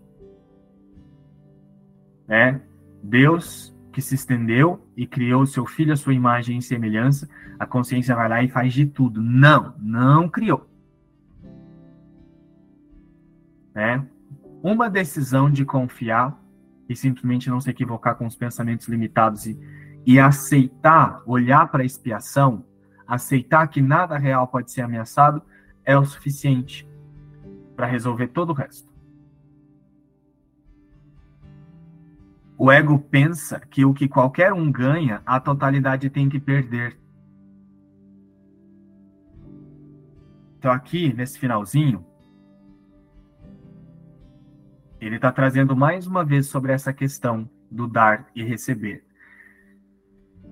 Né? 2.27 2.59
Deus 3.01 3.74
que 3.93 4.01
se 4.01 4.15
estendeu 4.15 4.86
e 4.98 5.07
criou 5.07 5.45
seu 5.45 5.65
filho 5.65 5.93
à 5.93 5.95
sua 5.95 6.13
imagem 6.13 6.57
e 6.57 6.62
semelhança, 6.62 7.29
a 7.57 7.65
consciência 7.65 8.13
vai 8.13 8.27
lá 8.27 8.43
e 8.43 8.50
faz 8.50 8.74
de 8.74 8.86
tudo. 8.86 9.21
Não, 9.21 9.74
não 9.79 10.27
criou. 10.27 10.69
Né? 13.74 14.05
Uma 14.62 14.89
decisão 14.89 15.50
de 15.50 15.63
confiar 15.63 16.38
e 16.89 16.93
simplesmente 16.98 17.50
não 17.50 17.62
se 17.62 17.69
equivocar 17.69 18.17
com 18.17 18.27
os 18.27 18.36
pensamentos 18.36 18.89
limitados 18.89 19.45
e, 19.45 19.57
e 20.05 20.19
aceitar, 20.19 21.21
olhar 21.25 21.71
para 21.71 21.81
a 21.83 21.86
expiação, 21.86 22.65
aceitar 23.07 23.69
que 23.69 23.81
nada 23.81 24.17
real 24.17 24.50
pode 24.50 24.69
ser 24.69 24.81
ameaçado, 24.81 25.41
é 25.86 25.98
o 25.98 26.03
suficiente 26.03 26.88
para 27.79 27.88
resolver 27.88 28.27
todo 28.27 28.50
o 28.50 28.53
resto. 28.53 28.91
O 32.57 32.69
ego 32.69 33.00
pensa 33.00 33.57
que 33.57 33.86
o 33.86 33.93
que 33.93 34.05
qualquer 34.05 34.51
um 34.51 34.69
ganha, 34.69 35.21
a 35.25 35.39
totalidade 35.39 36.09
tem 36.09 36.27
que 36.27 36.41
perder. 36.41 37.00
Então, 40.57 40.74
aqui, 40.74 41.13
nesse 41.13 41.39
finalzinho, 41.39 42.05
ele 45.00 45.15
está 45.15 45.31
trazendo 45.31 45.74
mais 45.74 46.05
uma 46.05 46.25
vez 46.25 46.48
sobre 46.48 46.74
essa 46.74 46.92
questão 46.92 47.50
do 47.72 47.87
dar 47.87 48.29
e 48.35 48.44
receber. 48.44 49.05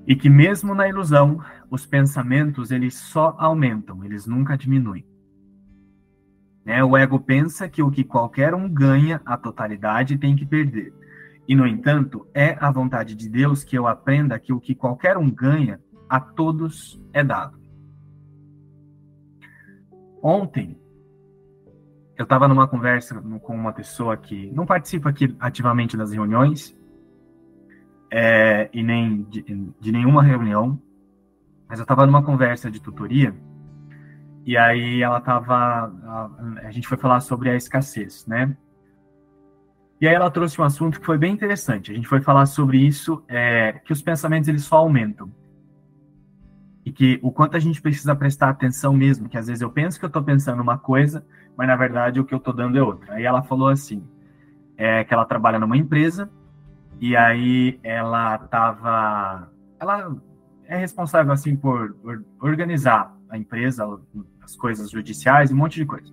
E 0.07 0.15
que 0.15 0.29
mesmo 0.29 0.73
na 0.73 0.87
ilusão, 0.87 1.43
os 1.69 1.85
pensamentos 1.85 2.71
eles 2.71 2.95
só 2.95 3.35
aumentam, 3.37 4.05
eles 4.05 4.25
nunca 4.25 4.55
diminuem. 4.55 5.05
Né? 6.67 6.83
O 6.83 6.97
ego 6.97 7.17
pensa 7.17 7.69
que 7.69 7.81
o 7.81 7.89
que 7.89 8.03
qualquer 8.03 8.53
um 8.53 8.67
ganha, 8.67 9.21
a 9.25 9.37
totalidade 9.37 10.17
tem 10.17 10.35
que 10.35 10.45
perder. 10.45 10.93
E, 11.47 11.55
no 11.55 11.65
entanto, 11.65 12.27
é 12.33 12.57
a 12.59 12.69
vontade 12.69 13.15
de 13.15 13.29
Deus 13.29 13.63
que 13.63 13.77
eu 13.77 13.87
aprenda 13.87 14.37
que 14.37 14.51
o 14.51 14.59
que 14.59 14.75
qualquer 14.75 15.15
um 15.17 15.31
ganha, 15.31 15.79
a 16.09 16.19
todos 16.19 17.01
é 17.13 17.23
dado. 17.23 17.57
Ontem, 20.21 20.77
eu 22.17 22.23
estava 22.23 22.49
numa 22.49 22.67
conversa 22.67 23.15
com 23.15 23.55
uma 23.55 23.71
pessoa 23.71 24.17
que 24.17 24.51
não 24.51 24.65
participa 24.65 25.09
aqui 25.09 25.33
ativamente 25.39 25.95
das 25.95 26.11
reuniões, 26.11 26.77
é, 28.11 28.69
e 28.73 28.83
nem 28.83 29.23
de, 29.23 29.41
de, 29.79 29.91
nenhuma 29.93 30.21
reunião, 30.21 30.81
mas 31.65 31.79
eu 31.79 31.83
estava 31.83 32.05
numa 32.05 32.23
conversa 32.23 32.69
de 32.69 32.81
tutoria, 32.81 33.33
e 34.47 34.55
aí 34.55 35.03
ela 35.03 35.17
estava. 35.17 35.93
A, 36.05 36.29
a 36.67 36.71
gente 36.71 36.87
foi 36.87 36.97
falar 36.97 37.19
sobre 37.19 37.49
a 37.49 37.55
escassez, 37.55 38.25
né? 38.25 38.55
E 39.99 40.07
aí 40.07 40.15
ela 40.15 40.31
trouxe 40.31 40.61
um 40.61 40.63
assunto 40.63 41.01
que 41.01 41.05
foi 41.05 41.17
bem 41.17 41.33
interessante. 41.33 41.91
A 41.91 41.93
gente 41.93 42.07
foi 42.07 42.21
falar 42.21 42.45
sobre 42.45 42.77
isso, 42.77 43.21
é, 43.27 43.73
que 43.83 43.91
os 43.91 44.01
pensamentos 44.01 44.47
eles 44.47 44.63
só 44.63 44.77
aumentam. 44.77 45.29
E 46.85 46.93
que 46.93 47.19
o 47.21 47.29
quanto 47.29 47.57
a 47.57 47.59
gente 47.59 47.81
precisa 47.81 48.15
prestar 48.15 48.47
atenção 48.49 48.93
mesmo, 48.93 49.27
que 49.27 49.37
às 49.37 49.47
vezes 49.47 49.61
eu 49.61 49.69
penso 49.69 49.99
que 49.99 50.05
eu 50.05 50.07
estou 50.07 50.23
pensando 50.23 50.61
uma 50.61 50.77
coisa, 50.77 51.25
mas 51.57 51.67
na 51.67 51.75
verdade 51.75 52.21
o 52.21 52.23
que 52.23 52.33
eu 52.33 52.37
estou 52.37 52.53
dando 52.53 52.77
é 52.77 52.81
outra. 52.81 53.15
Aí 53.15 53.25
ela 53.25 53.41
falou 53.43 53.67
assim, 53.67 54.01
é, 54.77 55.03
que 55.03 55.13
ela 55.13 55.25
trabalha 55.25 55.59
numa 55.59 55.75
empresa, 55.75 56.29
e 57.01 57.17
aí 57.17 57.77
ela 57.83 58.35
estava... 58.35 59.51
Ela 59.77 60.15
é 60.63 60.77
responsável, 60.77 61.33
assim, 61.33 61.53
por, 61.55 61.95
por 61.95 62.23
organizar 62.39 63.13
a 63.29 63.37
empresa, 63.37 63.85
as 64.47 64.55
coisas 64.55 64.89
judiciais, 64.89 65.51
um 65.51 65.57
monte 65.57 65.75
de 65.75 65.85
coisa. 65.85 66.11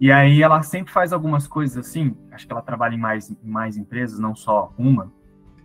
E 0.00 0.12
aí 0.12 0.42
ela 0.42 0.62
sempre 0.62 0.92
faz 0.92 1.12
algumas 1.12 1.46
coisas 1.46 1.76
assim, 1.76 2.16
acho 2.30 2.46
que 2.46 2.52
ela 2.52 2.62
trabalha 2.62 2.94
em 2.94 2.98
mais, 2.98 3.34
mais 3.42 3.76
empresas, 3.76 4.18
não 4.18 4.34
só 4.34 4.72
uma, 4.78 5.12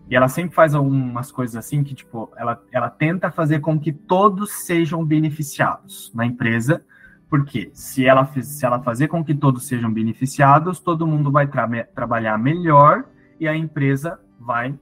e 0.10 0.16
ela 0.16 0.28
sempre 0.28 0.56
faz 0.56 0.74
algumas 0.74 1.32
coisas 1.32 1.56
assim 1.56 1.84
que, 1.84 1.94
tipo, 1.94 2.32
ela, 2.36 2.62
ela 2.72 2.90
tenta 2.90 3.32
fazer 3.32 3.60
com 3.60 3.80
que 3.80 3.94
todos 3.94 4.52
sejam 4.66 5.06
beneficiados 5.06 6.12
na 6.14 6.26
empresa, 6.26 6.84
porque 7.30 7.72
se 7.74 8.06
ela, 8.06 8.26
se 8.26 8.66
ela 8.66 8.82
fazer 8.82 9.08
com 9.08 9.24
que 9.24 9.34
todos 9.34 9.68
sejam 9.68 9.92
beneficiados, 9.94 10.80
todo 10.80 11.08
mundo 11.08 11.32
vai 11.32 11.48
tra 11.48 11.68
trabalhar 11.96 12.38
melhor 12.38 13.06
e 13.40 13.48
a 13.48 13.56
empresa 13.56 14.20
vai, 14.40 14.78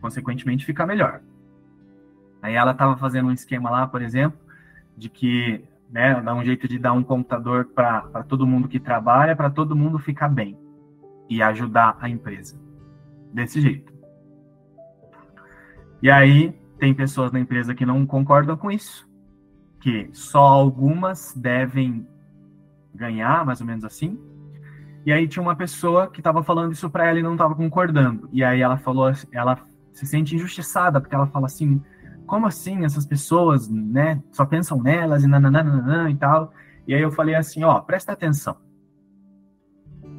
consequentemente, 0.00 0.64
ficar 0.64 0.86
melhor. 0.86 1.20
Aí 2.40 2.54
ela 2.54 2.70
estava 2.70 2.96
fazendo 2.96 3.28
um 3.28 3.32
esquema 3.32 3.68
lá, 3.68 3.86
por 3.86 4.00
exemplo, 4.00 4.38
de 4.98 5.08
que 5.08 5.64
né? 5.90 6.20
Dá 6.20 6.34
um 6.34 6.44
jeito 6.44 6.68
de 6.68 6.78
dar 6.78 6.92
um 6.92 7.02
computador 7.02 7.66
para 7.66 8.22
todo 8.28 8.46
mundo 8.46 8.68
que 8.68 8.78
trabalha, 8.78 9.34
para 9.34 9.50
todo 9.50 9.76
mundo 9.76 9.98
ficar 9.98 10.28
bem 10.28 10.56
e 11.28 11.42
ajudar 11.42 11.96
a 12.00 12.08
empresa. 12.08 12.60
Desse 13.32 13.60
jeito. 13.60 13.92
E 16.02 16.10
aí, 16.10 16.52
tem 16.78 16.94
pessoas 16.94 17.32
na 17.32 17.40
empresa 17.40 17.74
que 17.74 17.84
não 17.84 18.06
concordam 18.06 18.56
com 18.56 18.70
isso, 18.70 19.08
que 19.80 20.08
só 20.12 20.40
algumas 20.40 21.34
devem 21.34 22.06
ganhar, 22.94 23.44
mais 23.44 23.60
ou 23.60 23.66
menos 23.66 23.84
assim. 23.84 24.18
E 25.04 25.12
aí 25.12 25.26
tinha 25.26 25.42
uma 25.42 25.56
pessoa 25.56 26.08
que 26.08 26.20
estava 26.20 26.42
falando 26.42 26.72
isso 26.72 26.88
para 26.90 27.06
ela 27.06 27.18
e 27.18 27.22
não 27.22 27.32
estava 27.32 27.54
concordando. 27.54 28.28
E 28.32 28.44
aí 28.44 28.60
ela 28.60 28.76
falou, 28.76 29.10
ela 29.32 29.58
se 29.92 30.06
sente 30.06 30.36
injustiçada 30.36 31.00
porque 31.00 31.14
ela 31.14 31.26
fala 31.26 31.46
assim: 31.46 31.82
como 32.28 32.46
assim 32.46 32.84
essas 32.84 33.06
pessoas, 33.06 33.68
né, 33.68 34.22
só 34.30 34.44
pensam 34.44 34.80
nelas 34.80 35.24
e 35.24 35.26
nananana 35.26 36.08
e 36.10 36.14
tal. 36.14 36.52
E 36.86 36.94
aí 36.94 37.00
eu 37.00 37.10
falei 37.10 37.34
assim, 37.34 37.64
ó, 37.64 37.80
presta 37.80 38.12
atenção. 38.12 38.56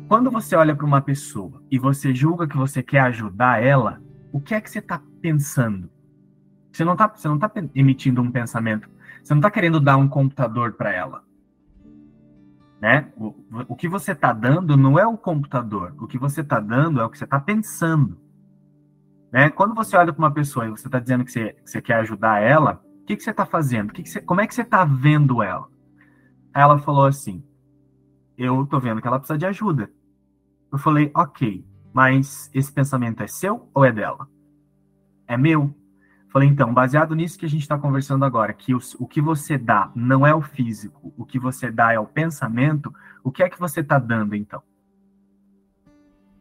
Quando 0.07 0.31
você 0.31 0.55
olha 0.55 0.75
para 0.75 0.85
uma 0.85 1.01
pessoa 1.01 1.63
e 1.71 1.77
você 1.77 2.13
julga 2.13 2.47
que 2.47 2.57
você 2.57 2.81
quer 2.81 3.01
ajudar 3.01 3.63
ela, 3.63 4.01
o 4.33 4.41
que 4.41 4.55
é 4.55 4.59
que 4.59 4.69
você 4.69 4.79
está 4.79 5.01
pensando? 5.21 5.89
Você 6.71 6.83
não 6.83 6.93
está 6.93 7.07
você 7.07 7.27
não 7.27 7.37
tá 7.37 7.51
emitindo 7.75 8.21
um 8.21 8.31
pensamento. 8.31 8.89
Você 9.23 9.33
não 9.33 9.39
está 9.39 9.51
querendo 9.51 9.79
dar 9.79 9.97
um 9.97 10.07
computador 10.07 10.73
para 10.73 10.91
ela. 10.91 11.23
Né? 12.81 13.11
O, 13.17 13.35
o 13.67 13.75
que 13.75 13.87
você 13.87 14.13
está 14.13 14.33
dando 14.33 14.75
não 14.75 14.97
é 14.97 15.05
o 15.05 15.17
computador. 15.17 15.93
O 15.99 16.07
que 16.07 16.17
você 16.17 16.41
está 16.41 16.59
dando 16.59 16.99
é 16.99 17.05
o 17.05 17.09
que 17.09 17.17
você 17.17 17.25
está 17.25 17.39
pensando. 17.39 18.17
Né? 19.31 19.49
Quando 19.49 19.75
você 19.75 19.95
olha 19.95 20.11
para 20.11 20.19
uma 20.19 20.33
pessoa 20.33 20.65
e 20.65 20.69
você 20.69 20.87
está 20.87 20.99
dizendo 20.99 21.23
que 21.23 21.31
você, 21.31 21.53
que 21.53 21.69
você, 21.69 21.81
quer 21.81 21.95
ajudar 21.95 22.41
ela, 22.41 22.81
o 23.01 23.05
que, 23.05 23.15
que 23.15 23.23
você 23.23 23.31
está 23.31 23.45
fazendo? 23.45 23.93
Que 23.93 24.07
você, 24.07 24.21
como 24.21 24.41
é 24.41 24.47
que 24.47 24.53
você 24.53 24.61
está 24.61 24.83
vendo 24.83 25.43
ela? 25.43 25.67
Ela 26.53 26.79
falou 26.79 27.05
assim: 27.05 27.43
Eu 28.37 28.63
estou 28.63 28.79
vendo 28.79 29.01
que 29.01 29.07
ela 29.07 29.19
precisa 29.19 29.37
de 29.37 29.45
ajuda. 29.45 29.91
Eu 30.71 30.77
falei: 30.77 31.11
Ok, 31.15 31.65
mas 31.93 32.49
esse 32.53 32.71
pensamento 32.71 33.21
é 33.21 33.27
seu 33.27 33.69
ou 33.73 33.85
é 33.85 33.91
dela? 33.91 34.27
É 35.27 35.37
meu. 35.37 35.75
Falei, 36.31 36.47
então, 36.47 36.71
baseado 36.71 37.15
nisso 37.15 37.39
que 37.39 37.45
a 37.45 37.49
gente 37.49 37.63
está 37.63 37.75
conversando 37.77 38.23
agora, 38.23 38.53
que 38.53 38.75
o, 38.75 38.79
o 38.99 39.07
que 39.07 39.19
você 39.19 39.57
dá 39.57 39.91
não 39.95 40.25
é 40.25 40.33
o 40.33 40.41
físico, 40.41 41.11
o 41.17 41.25
que 41.25 41.39
você 41.39 41.71
dá 41.71 41.91
é 41.91 41.99
o 41.99 42.05
pensamento, 42.05 42.93
o 43.23 43.31
que 43.31 43.41
é 43.41 43.49
que 43.49 43.59
você 43.59 43.79
está 43.79 43.97
dando 43.97 44.35
então? 44.35 44.61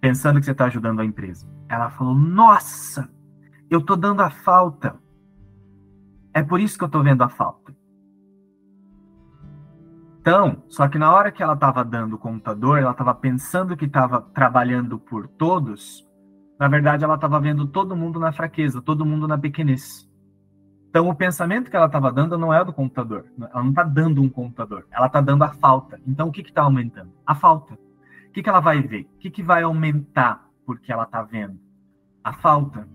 Pensando 0.00 0.38
que 0.38 0.46
você 0.46 0.52
está 0.52 0.66
ajudando 0.66 1.00
a 1.00 1.04
empresa. 1.04 1.48
Ela 1.68 1.90
falou: 1.90 2.14
Nossa, 2.14 3.08
eu 3.70 3.80
estou 3.80 3.96
dando 3.96 4.22
a 4.22 4.30
falta. 4.30 4.96
É 6.32 6.42
por 6.42 6.60
isso 6.60 6.78
que 6.78 6.84
eu 6.84 6.86
estou 6.86 7.02
vendo 7.02 7.22
a 7.22 7.28
falta. 7.28 7.76
Então, 10.20 10.62
só 10.68 10.86
que 10.88 10.98
na 10.98 11.12
hora 11.12 11.32
que 11.32 11.42
ela 11.42 11.54
estava 11.54 11.84
dando 11.84 12.16
o 12.16 12.18
computador, 12.18 12.78
ela 12.78 12.90
estava 12.90 13.14
pensando 13.14 13.76
que 13.76 13.86
estava 13.86 14.20
trabalhando 14.20 14.98
por 14.98 15.26
todos. 15.26 16.06
Na 16.58 16.68
verdade, 16.68 17.02
ela 17.02 17.14
estava 17.14 17.40
vendo 17.40 17.66
todo 17.66 17.96
mundo 17.96 18.20
na 18.20 18.30
fraqueza, 18.32 18.82
todo 18.82 19.06
mundo 19.06 19.26
na 19.26 19.38
pequenez. 19.38 20.06
Então, 20.90 21.08
o 21.08 21.14
pensamento 21.14 21.70
que 21.70 21.76
ela 21.76 21.86
estava 21.86 22.12
dando 22.12 22.36
não 22.36 22.52
é 22.52 22.64
do 22.64 22.72
computador. 22.72 23.24
Ela 23.38 23.62
não 23.62 23.70
está 23.70 23.84
dando 23.84 24.20
um 24.20 24.28
computador. 24.28 24.86
Ela 24.90 25.06
está 25.06 25.20
dando 25.20 25.44
a 25.44 25.48
falta. 25.48 26.00
Então, 26.06 26.28
o 26.28 26.32
que 26.32 26.42
está 26.42 26.62
aumentando? 26.62 27.12
A 27.26 27.34
falta. 27.34 27.78
O 28.28 28.32
que, 28.32 28.42
que 28.42 28.48
ela 28.48 28.60
vai 28.60 28.80
ver? 28.80 29.08
O 29.14 29.18
que, 29.18 29.30
que 29.30 29.42
vai 29.42 29.62
aumentar 29.62 30.48
porque 30.64 30.92
ela 30.92 31.04
está 31.04 31.22
vendo? 31.22 31.58
A 32.22 32.32
falta. 32.32 32.88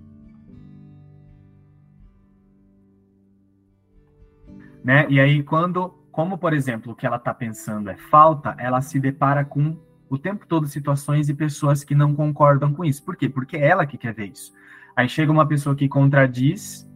Né? 4.83 5.05
E 5.09 5.19
aí, 5.19 5.43
quando 5.43 6.03
como, 6.13 6.37
por 6.37 6.53
exemplo, 6.53 6.93
o 6.93 6.95
que 6.95 7.07
ela 7.07 7.15
está 7.15 7.33
pensando 7.33 7.89
é 7.89 7.97
falta, 7.97 8.55
ela 8.59 8.81
se 8.81 8.99
depara 8.99 9.43
com 9.43 9.75
o 10.07 10.15
tempo 10.15 10.45
todo 10.45 10.67
situações 10.67 11.27
e 11.27 11.33
pessoas 11.33 11.83
que 11.83 11.95
não 11.95 12.13
concordam 12.13 12.71
com 12.71 12.85
isso. 12.85 13.03
Por 13.03 13.15
quê? 13.15 13.27
Porque 13.27 13.57
é 13.57 13.67
ela 13.67 13.83
que 13.83 13.97
quer 13.97 14.13
ver 14.13 14.27
isso. 14.27 14.53
Aí 14.95 15.09
chega 15.09 15.31
uma 15.31 15.47
pessoa 15.47 15.75
que 15.75 15.89
contradiz 15.89 16.87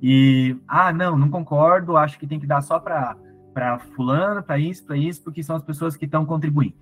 e, 0.00 0.56
ah, 0.66 0.90
não, 0.90 1.18
não 1.18 1.28
concordo, 1.28 1.98
acho 1.98 2.18
que 2.18 2.26
tem 2.26 2.40
que 2.40 2.46
dar 2.46 2.62
só 2.62 2.80
para 2.80 3.78
fulano, 3.94 4.42
para 4.42 4.58
isso, 4.58 4.86
para 4.86 4.96
isso, 4.96 5.22
porque 5.22 5.42
são 5.42 5.54
as 5.54 5.62
pessoas 5.62 5.94
que 5.94 6.06
estão 6.06 6.24
contribuindo. 6.24 6.74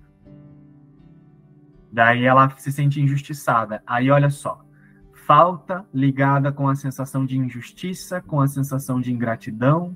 Daí 1.91 2.23
ela 2.23 2.49
se 2.57 2.71
sente 2.71 3.01
injustiçada. 3.01 3.83
Aí 3.85 4.09
olha 4.09 4.29
só, 4.29 4.63
falta 5.25 5.85
ligada 5.93 6.51
com 6.51 6.67
a 6.67 6.75
sensação 6.75 7.25
de 7.25 7.37
injustiça, 7.37 8.21
com 8.21 8.39
a 8.39 8.47
sensação 8.47 8.99
de 8.99 9.11
ingratidão, 9.11 9.95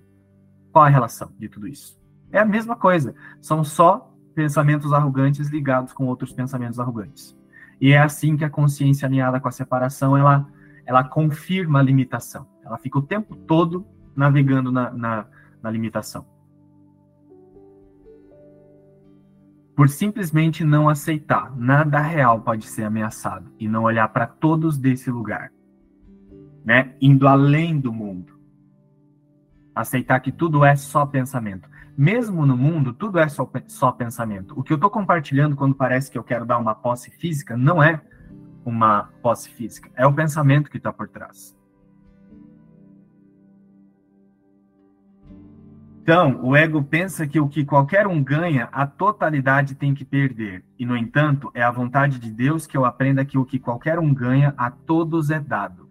qual 0.71 0.85
a 0.85 0.89
relação 0.89 1.31
de 1.39 1.47
tudo 1.47 1.67
isso? 1.67 1.97
É 2.31 2.39
a 2.39 2.45
mesma 2.45 2.75
coisa. 2.75 3.15
São 3.41 3.63
só 3.63 4.13
pensamentos 4.33 4.91
arrogantes 4.91 5.47
ligados 5.47 5.93
com 5.93 6.05
outros 6.05 6.33
pensamentos 6.33 6.79
arrogantes. 6.79 7.37
E 7.79 7.91
é 7.91 7.99
assim 7.99 8.35
que 8.35 8.43
a 8.43 8.49
consciência 8.49 9.07
alinhada 9.07 9.39
com 9.39 9.47
a 9.47 9.51
separação, 9.51 10.17
ela, 10.17 10.45
ela 10.85 11.03
confirma 11.03 11.79
a 11.79 11.83
limitação. 11.83 12.45
Ela 12.63 12.77
fica 12.77 12.99
o 12.99 13.01
tempo 13.01 13.35
todo 13.35 13.85
navegando 14.15 14.71
na, 14.71 14.91
na, 14.91 15.25
na 15.61 15.71
limitação. 15.71 16.25
Por 19.75 19.89
simplesmente 19.89 20.63
não 20.63 20.87
aceitar, 20.87 21.55
nada 21.57 21.99
real 21.99 22.41
pode 22.41 22.65
ser 22.65 22.83
ameaçado 22.83 23.51
e 23.59 23.67
não 23.67 23.83
olhar 23.83 24.07
para 24.07 24.25
todos 24.25 24.77
desse 24.77 25.11
lugar, 25.11 25.51
né? 26.63 26.95
Indo 27.01 27.27
além 27.27 27.79
do 27.79 27.91
mundo 27.91 28.35
aceitar 29.75 30.21
que 30.21 30.31
tudo 30.31 30.63
é 30.63 30.75
só 30.75 31.05
pensamento. 31.05 31.69
Mesmo 31.97 32.45
no 32.45 32.55
mundo, 32.55 32.93
tudo 32.93 33.19
é 33.19 33.27
só, 33.27 33.49
só 33.67 33.91
pensamento. 33.91 34.57
O 34.57 34.63
que 34.63 34.71
eu 34.71 34.75
estou 34.75 34.89
compartilhando 34.89 35.55
quando 35.55 35.75
parece 35.75 36.09
que 36.09 36.17
eu 36.17 36.23
quero 36.23 36.45
dar 36.45 36.57
uma 36.57 36.73
posse 36.73 37.11
física 37.11 37.57
não 37.57 37.83
é 37.83 38.01
uma 38.65 39.09
posse 39.21 39.49
física, 39.49 39.91
é 39.95 40.07
o 40.07 40.13
pensamento 40.13 40.71
que 40.71 40.77
está 40.77 40.91
por 40.91 41.07
trás. 41.07 41.55
Então, 46.05 46.39
o 46.43 46.55
ego 46.55 46.83
pensa 46.83 47.25
que 47.25 47.39
o 47.39 47.49
que 47.49 47.65
qualquer 47.65 48.05
um 48.05 48.23
ganha, 48.23 48.69
a 48.71 48.85
totalidade 48.85 49.73
tem 49.73 49.91
que 49.91 50.05
perder. 50.05 50.63
E, 50.77 50.85
no 50.85 50.95
entanto, 50.95 51.49
é 51.51 51.63
a 51.63 51.71
vontade 51.71 52.19
de 52.19 52.31
Deus 52.31 52.67
que 52.67 52.77
eu 52.77 52.85
aprenda 52.85 53.25
que 53.25 53.39
o 53.39 53.43
que 53.43 53.57
qualquer 53.57 53.97
um 53.97 54.13
ganha, 54.13 54.53
a 54.55 54.69
todos 54.69 55.31
é 55.31 55.39
dado. 55.39 55.89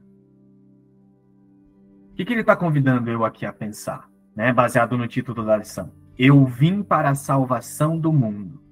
O 2.13 2.15
que, 2.15 2.25
que 2.25 2.33
ele 2.33 2.43
está 2.43 2.55
convidando 2.55 3.11
eu 3.11 3.25
aqui 3.25 3.45
a 3.45 3.53
pensar, 3.53 4.09
né, 4.37 4.53
baseado 4.53 4.97
no 4.97 5.09
título 5.09 5.45
da 5.45 5.57
lição? 5.57 5.91
Eu 6.17 6.45
vim 6.45 6.81
para 6.81 7.11
a 7.11 7.17
salvação 7.17 7.99
do 7.99 8.13
mundo. 8.13 8.63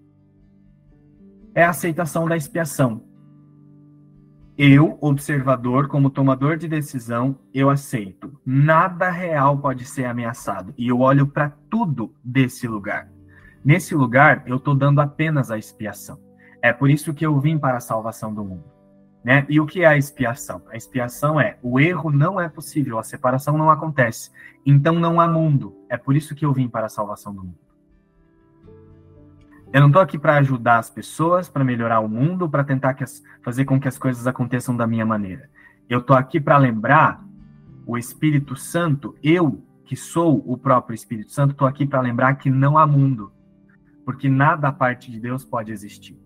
É 1.56 1.64
a 1.64 1.70
aceitação 1.70 2.28
da 2.28 2.36
expiação. 2.36 3.02
Eu, 4.56 4.98
observador, 5.00 5.88
como 5.88 6.10
tomador 6.10 6.58
de 6.58 6.68
decisão, 6.68 7.38
eu 7.54 7.70
aceito. 7.70 8.38
Nada 8.44 9.10
real 9.10 9.56
pode 9.56 9.86
ser 9.86 10.04
ameaçado. 10.04 10.74
E 10.76 10.88
eu 10.88 11.00
olho 11.00 11.26
para 11.26 11.50
tudo 11.70 12.14
desse 12.22 12.68
lugar. 12.68 13.08
Nesse 13.64 13.94
lugar, 13.94 14.42
eu 14.46 14.56
estou 14.56 14.74
dando 14.74 15.00
apenas 15.00 15.50
a 15.50 15.56
expiação. 15.56 16.20
É 16.60 16.72
por 16.72 16.90
isso 16.90 17.14
que 17.14 17.24
eu 17.24 17.40
vim 17.40 17.56
para 17.58 17.78
a 17.78 17.80
salvação 17.80 18.34
do 18.34 18.44
mundo. 18.44 18.64
Né? 19.24 19.46
E 19.48 19.58
o 19.58 19.66
que 19.66 19.82
é 19.82 19.86
a 19.86 19.96
expiação? 19.96 20.60
A 20.68 20.76
expiação 20.76 21.40
é 21.40 21.56
o 21.62 21.80
erro 21.80 22.10
não 22.10 22.40
é 22.40 22.48
possível, 22.48 22.98
a 22.98 23.04
separação 23.04 23.56
não 23.56 23.70
acontece. 23.70 24.30
Então 24.66 24.94
não 24.94 25.20
há 25.20 25.26
mundo. 25.26 25.74
É 25.88 25.96
por 25.96 26.14
isso 26.14 26.34
que 26.34 26.44
eu 26.44 26.52
vim 26.52 26.68
para 26.68 26.86
a 26.86 26.90
salvação 26.90 27.34
do 27.34 27.42
mundo. 27.42 27.58
Eu 29.72 29.80
não 29.80 29.88
estou 29.88 30.02
aqui 30.02 30.18
para 30.18 30.36
ajudar 30.36 30.78
as 30.78 30.90
pessoas, 30.90 31.48
para 31.48 31.64
melhorar 31.64 32.00
o 32.00 32.08
mundo, 32.08 32.48
para 32.48 32.62
tentar 32.62 32.96
as, 33.00 33.22
fazer 33.42 33.64
com 33.64 33.80
que 33.80 33.88
as 33.88 33.96
coisas 33.96 34.26
aconteçam 34.26 34.76
da 34.76 34.86
minha 34.86 35.06
maneira. 35.06 35.48
Eu 35.88 36.00
estou 36.00 36.16
aqui 36.16 36.40
para 36.40 36.58
lembrar 36.58 37.24
o 37.86 37.96
Espírito 37.96 38.54
Santo, 38.54 39.16
eu 39.22 39.64
que 39.84 39.96
sou 39.96 40.42
o 40.46 40.56
próprio 40.56 40.94
Espírito 40.94 41.32
Santo, 41.32 41.52
estou 41.52 41.66
aqui 41.66 41.86
para 41.86 42.00
lembrar 42.00 42.34
que 42.34 42.50
não 42.50 42.78
há 42.78 42.86
mundo, 42.86 43.32
porque 44.04 44.28
nada 44.28 44.68
a 44.68 44.72
parte 44.72 45.10
de 45.10 45.18
Deus 45.18 45.44
pode 45.44 45.72
existir 45.72 46.22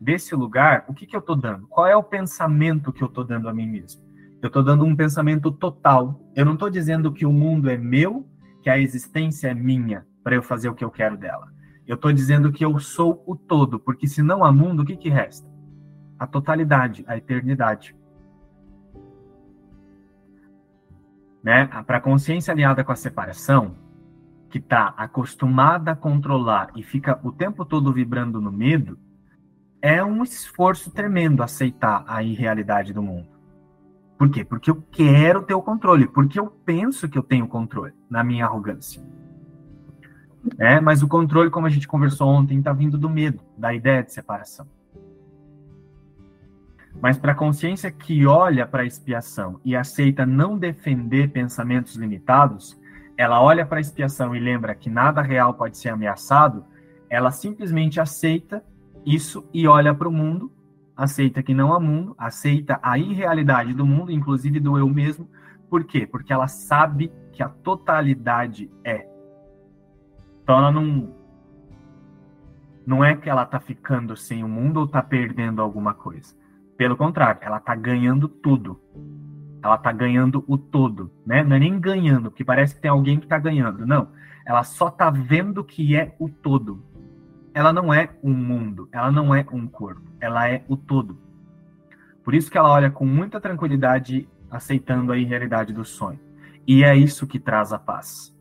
desse 0.00 0.34
lugar, 0.34 0.84
o 0.88 0.94
que, 0.94 1.06
que 1.06 1.14
eu 1.14 1.20
estou 1.20 1.36
dando? 1.36 1.66
Qual 1.66 1.86
é 1.86 1.94
o 1.94 2.02
pensamento 2.02 2.92
que 2.92 3.02
eu 3.02 3.08
estou 3.08 3.22
dando 3.22 3.48
a 3.48 3.52
mim 3.52 3.66
mesmo? 3.66 4.02
Eu 4.40 4.46
estou 4.46 4.62
dando 4.62 4.84
um 4.84 4.96
pensamento 4.96 5.52
total. 5.52 6.18
Eu 6.34 6.46
não 6.46 6.54
estou 6.54 6.70
dizendo 6.70 7.12
que 7.12 7.26
o 7.26 7.32
mundo 7.32 7.68
é 7.68 7.76
meu, 7.76 8.26
que 8.62 8.70
a 8.70 8.78
existência 8.78 9.48
é 9.48 9.54
minha, 9.54 10.06
para 10.24 10.34
eu 10.34 10.42
fazer 10.42 10.70
o 10.70 10.74
que 10.74 10.82
eu 10.82 10.90
quero 10.90 11.18
dela. 11.18 11.52
Eu 11.90 11.96
estou 11.96 12.12
dizendo 12.12 12.52
que 12.52 12.64
eu 12.64 12.78
sou 12.78 13.20
o 13.26 13.34
todo, 13.34 13.80
porque 13.80 14.06
se 14.06 14.22
não 14.22 14.44
há 14.44 14.52
mundo, 14.52 14.82
o 14.82 14.86
que, 14.86 14.96
que 14.96 15.08
resta? 15.08 15.50
A 16.16 16.24
totalidade, 16.24 17.04
a 17.04 17.16
eternidade. 17.16 17.96
Né? 21.42 21.66
Para 21.66 21.96
a 21.96 22.00
consciência 22.00 22.52
aliada 22.52 22.84
com 22.84 22.92
a 22.92 22.94
separação, 22.94 23.74
que 24.48 24.58
está 24.58 24.94
acostumada 24.96 25.90
a 25.90 25.96
controlar 25.96 26.70
e 26.76 26.82
fica 26.84 27.18
o 27.24 27.32
tempo 27.32 27.64
todo 27.64 27.92
vibrando 27.92 28.40
no 28.40 28.52
medo, 28.52 28.96
é 29.82 30.00
um 30.04 30.22
esforço 30.22 30.92
tremendo 30.92 31.42
aceitar 31.42 32.04
a 32.06 32.22
irrealidade 32.22 32.92
do 32.92 33.02
mundo. 33.02 33.26
Por 34.16 34.30
quê? 34.30 34.44
Porque 34.44 34.70
eu 34.70 34.80
quero 34.92 35.42
ter 35.42 35.54
o 35.54 35.62
controle, 35.62 36.06
porque 36.06 36.38
eu 36.38 36.46
penso 36.64 37.08
que 37.08 37.18
eu 37.18 37.22
tenho 37.24 37.48
controle 37.48 37.94
na 38.08 38.22
minha 38.22 38.44
arrogância. 38.44 39.02
É, 40.58 40.80
mas 40.80 41.02
o 41.02 41.08
controle, 41.08 41.50
como 41.50 41.66
a 41.66 41.70
gente 41.70 41.86
conversou 41.86 42.28
ontem, 42.28 42.58
está 42.58 42.72
vindo 42.72 42.96
do 42.96 43.10
medo, 43.10 43.40
da 43.56 43.74
ideia 43.74 44.02
de 44.02 44.12
separação. 44.12 44.66
Mas 47.00 47.18
para 47.18 47.32
a 47.32 47.34
consciência 47.34 47.90
que 47.90 48.26
olha 48.26 48.66
para 48.66 48.82
a 48.82 48.86
expiação 48.86 49.60
e 49.64 49.76
aceita 49.76 50.26
não 50.26 50.58
defender 50.58 51.30
pensamentos 51.30 51.94
limitados, 51.96 52.78
ela 53.16 53.40
olha 53.40 53.66
para 53.66 53.78
a 53.78 53.80
expiação 53.80 54.34
e 54.34 54.40
lembra 54.40 54.74
que 54.74 54.90
nada 54.90 55.22
real 55.22 55.54
pode 55.54 55.76
ser 55.76 55.90
ameaçado, 55.90 56.64
ela 57.08 57.30
simplesmente 57.30 58.00
aceita 58.00 58.64
isso 59.04 59.46
e 59.52 59.66
olha 59.66 59.94
para 59.94 60.08
o 60.08 60.12
mundo, 60.12 60.52
aceita 60.96 61.42
que 61.42 61.54
não 61.54 61.72
há 61.72 61.80
mundo, 61.80 62.14
aceita 62.18 62.78
a 62.82 62.98
irrealidade 62.98 63.74
do 63.74 63.86
mundo, 63.86 64.10
inclusive 64.12 64.60
do 64.60 64.78
eu 64.78 64.88
mesmo. 64.88 65.28
Por 65.68 65.84
quê? 65.84 66.06
Porque 66.06 66.32
ela 66.32 66.48
sabe 66.48 67.12
que 67.32 67.42
a 67.42 67.48
totalidade 67.48 68.70
é. 68.84 69.09
Então 70.50 70.58
ela 70.58 70.72
não. 70.72 71.14
Não 72.84 73.04
é 73.04 73.14
que 73.14 73.30
ela 73.30 73.44
está 73.44 73.60
ficando 73.60 74.16
sem 74.16 74.42
o 74.42 74.48
mundo 74.48 74.78
ou 74.78 74.86
está 74.86 75.00
perdendo 75.00 75.62
alguma 75.62 75.94
coisa. 75.94 76.34
Pelo 76.76 76.96
contrário, 76.96 77.40
ela 77.40 77.58
está 77.58 77.72
ganhando 77.76 78.26
tudo. 78.26 78.80
Ela 79.62 79.76
está 79.76 79.92
ganhando 79.92 80.42
o 80.48 80.58
todo, 80.58 81.12
né? 81.24 81.44
Não 81.44 81.54
é 81.54 81.60
nem 81.60 81.78
ganhando, 81.78 82.30
porque 82.30 82.44
parece 82.44 82.74
que 82.74 82.80
tem 82.80 82.90
alguém 82.90 83.18
que 83.18 83.26
está 83.26 83.38
ganhando. 83.38 83.86
Não. 83.86 84.08
Ela 84.44 84.64
só 84.64 84.88
está 84.88 85.08
vendo 85.08 85.62
que 85.62 85.94
é 85.94 86.16
o 86.18 86.28
todo 86.28 86.82
ela 87.52 87.72
não 87.72 87.92
é 87.92 88.10
um 88.22 88.32
mundo, 88.32 88.88
ela 88.92 89.10
não 89.10 89.34
é 89.34 89.44
um 89.52 89.66
corpo, 89.66 90.08
ela 90.20 90.48
é 90.48 90.64
o 90.68 90.76
todo. 90.76 91.18
Por 92.22 92.34
isso 92.34 92.50
que 92.50 92.56
ela 92.56 92.70
olha 92.70 92.90
com 92.90 93.04
muita 93.04 93.40
tranquilidade, 93.40 94.28
aceitando 94.50 95.12
a 95.12 95.18
irrealidade 95.18 95.72
do 95.72 95.84
sonho. 95.84 96.20
E 96.66 96.84
é 96.84 96.94
isso 96.94 97.26
que 97.26 97.40
traz 97.40 97.72
a 97.72 97.78
paz. 97.78 98.32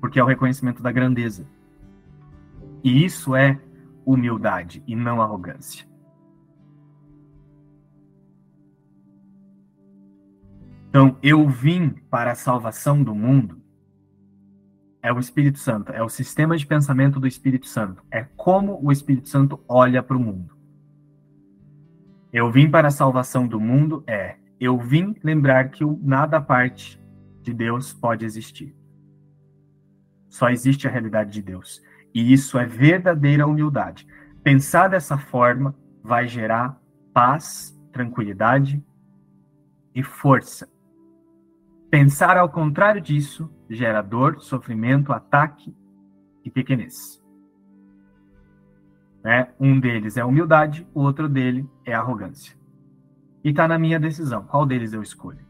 Porque 0.00 0.18
é 0.18 0.22
o 0.22 0.26
reconhecimento 0.26 0.82
da 0.82 0.92
grandeza. 0.92 1.46
E 2.82 3.04
isso 3.04 3.34
é 3.34 3.60
humildade 4.04 4.82
e 4.86 4.94
não 4.94 5.20
arrogância. 5.20 5.86
Então, 10.88 11.16
eu 11.22 11.48
vim 11.48 11.90
para 12.10 12.32
a 12.32 12.34
salvação 12.34 13.02
do 13.02 13.14
mundo 13.14 13.60
é 15.02 15.12
o 15.12 15.20
Espírito 15.20 15.58
Santo, 15.58 15.92
é 15.92 16.02
o 16.02 16.08
sistema 16.08 16.56
de 16.56 16.66
pensamento 16.66 17.20
do 17.20 17.28
Espírito 17.28 17.68
Santo, 17.68 18.02
é 18.10 18.26
como 18.36 18.80
o 18.82 18.90
Espírito 18.90 19.28
Santo 19.28 19.60
olha 19.68 20.02
para 20.02 20.16
o 20.16 20.20
mundo. 20.20 20.56
Eu 22.32 22.50
vim 22.50 22.68
para 22.68 22.88
a 22.88 22.90
salvação 22.90 23.46
do 23.46 23.60
mundo 23.60 24.02
é 24.06 24.36
eu 24.58 24.78
vim 24.78 25.14
lembrar 25.22 25.68
que 25.68 25.84
nada 26.02 26.40
parte 26.40 27.00
de 27.42 27.52
Deus 27.52 27.92
pode 27.92 28.24
existir. 28.24 28.74
Só 30.36 30.50
existe 30.50 30.86
a 30.86 30.90
realidade 30.90 31.30
de 31.30 31.40
Deus. 31.40 31.82
E 32.14 32.30
isso 32.30 32.58
é 32.58 32.66
verdadeira 32.66 33.46
humildade. 33.46 34.06
Pensar 34.42 34.86
dessa 34.86 35.16
forma 35.16 35.74
vai 36.04 36.28
gerar 36.28 36.78
paz, 37.14 37.74
tranquilidade 37.90 38.84
e 39.94 40.02
força. 40.02 40.68
Pensar 41.90 42.36
ao 42.36 42.50
contrário 42.50 43.00
disso 43.00 43.50
gera 43.70 44.02
dor, 44.02 44.38
sofrimento, 44.42 45.10
ataque 45.10 45.74
e 46.44 46.50
pequenez. 46.50 47.18
Né? 49.24 49.48
Um 49.58 49.80
deles 49.80 50.18
é 50.18 50.24
humildade, 50.24 50.86
o 50.92 51.00
outro 51.00 51.30
dele 51.30 51.66
é 51.82 51.94
arrogância. 51.94 52.54
E 53.42 53.48
está 53.48 53.66
na 53.66 53.78
minha 53.78 53.98
decisão. 53.98 54.42
Qual 54.42 54.66
deles 54.66 54.92
eu 54.92 55.00
escolho? 55.00 55.45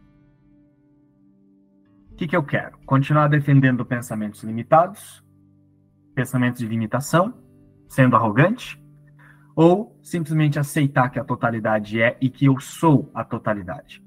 O 2.17 2.19
que, 2.19 2.27
que 2.27 2.35
eu 2.35 2.43
quero? 2.43 2.79
Continuar 2.87 3.29
defendendo 3.29 3.85
pensamentos 3.85 4.43
limitados, 4.43 5.23
pensamentos 6.15 6.61
de 6.61 6.67
limitação, 6.67 7.35
sendo 7.91 8.17
arrogante, 8.17 8.83
ou 9.55 10.01
simplesmente 10.03 10.59
aceitar 10.59 11.11
que 11.11 11.19
a 11.19 11.25
totalidade 11.25 12.01
é 12.01 12.17
e 12.19 12.31
que 12.31 12.47
eu 12.47 12.59
sou 12.59 13.11
a 13.15 13.23
totalidade? 13.23 14.03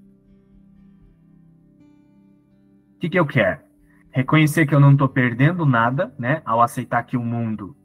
O 2.96 3.00
que, 3.00 3.10
que 3.12 3.20
eu 3.20 3.28
quero? 3.28 3.62
Reconhecer 4.10 4.66
que 4.66 4.74
eu 4.74 4.80
não 4.80 4.94
estou 4.94 5.08
perdendo 5.08 5.64
nada, 5.64 6.12
né? 6.18 6.42
Ao 6.44 6.64
aceitar 6.64 7.04
que 7.04 7.16
o 7.16 7.24
mundo 7.24 7.78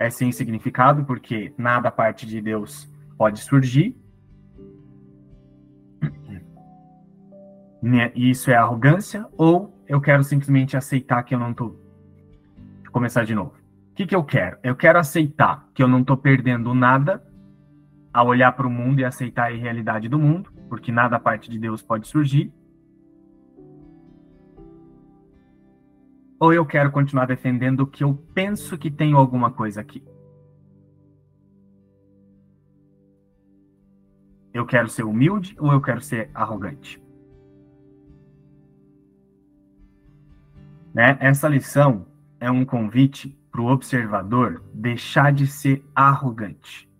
é 0.00 0.10
sem 0.10 0.32
significado, 0.32 1.04
porque 1.04 1.54
nada 1.56 1.88
parte 1.88 2.26
de 2.26 2.40
Deus 2.40 2.92
pode 3.16 3.38
surgir. 3.38 3.96
Né, 7.82 8.12
isso 8.14 8.50
é 8.50 8.54
arrogância, 8.54 9.26
ou 9.36 9.76
eu 9.88 10.00
quero 10.00 10.22
simplesmente 10.22 10.76
aceitar 10.76 11.22
que 11.24 11.34
eu 11.34 11.38
não 11.38 11.50
estou. 11.50 11.70
Vou 12.84 12.92
começar 12.92 13.24
de 13.24 13.34
novo. 13.34 13.54
O 13.90 13.94
que, 13.94 14.06
que 14.06 14.14
eu 14.14 14.22
quero? 14.22 14.56
Eu 14.62 14.76
quero 14.76 14.98
aceitar 14.98 15.68
que 15.74 15.82
eu 15.82 15.88
não 15.88 16.00
estou 16.00 16.16
perdendo 16.16 16.72
nada 16.74 17.22
ao 18.14 18.28
olhar 18.28 18.52
para 18.52 18.66
o 18.66 18.70
mundo 18.70 19.00
e 19.00 19.04
aceitar 19.04 19.50
a 19.50 19.54
realidade 19.54 20.08
do 20.08 20.18
mundo, 20.18 20.52
porque 20.68 20.92
nada 20.92 21.16
a 21.16 21.20
parte 21.20 21.50
de 21.50 21.58
Deus 21.58 21.82
pode 21.82 22.06
surgir. 22.06 22.52
ou 26.42 26.52
eu 26.52 26.66
quero 26.66 26.90
continuar 26.90 27.26
defendendo 27.26 27.86
que 27.86 28.02
eu 28.02 28.16
penso 28.34 28.76
que 28.76 28.90
tenho 28.90 29.16
alguma 29.16 29.52
coisa 29.52 29.80
aqui? 29.80 30.04
Eu 34.52 34.66
quero 34.66 34.88
ser 34.88 35.04
humilde 35.04 35.54
ou 35.56 35.70
eu 35.72 35.80
quero 35.80 36.00
ser 36.00 36.32
arrogante? 36.34 37.00
Né? 40.94 41.16
Essa 41.20 41.48
lição 41.48 42.06
é 42.38 42.50
um 42.50 42.64
convite 42.64 43.38
para 43.50 43.60
o 43.60 43.66
observador 43.66 44.62
deixar 44.72 45.32
de 45.32 45.46
ser 45.46 45.84
arrogante. 45.94 46.90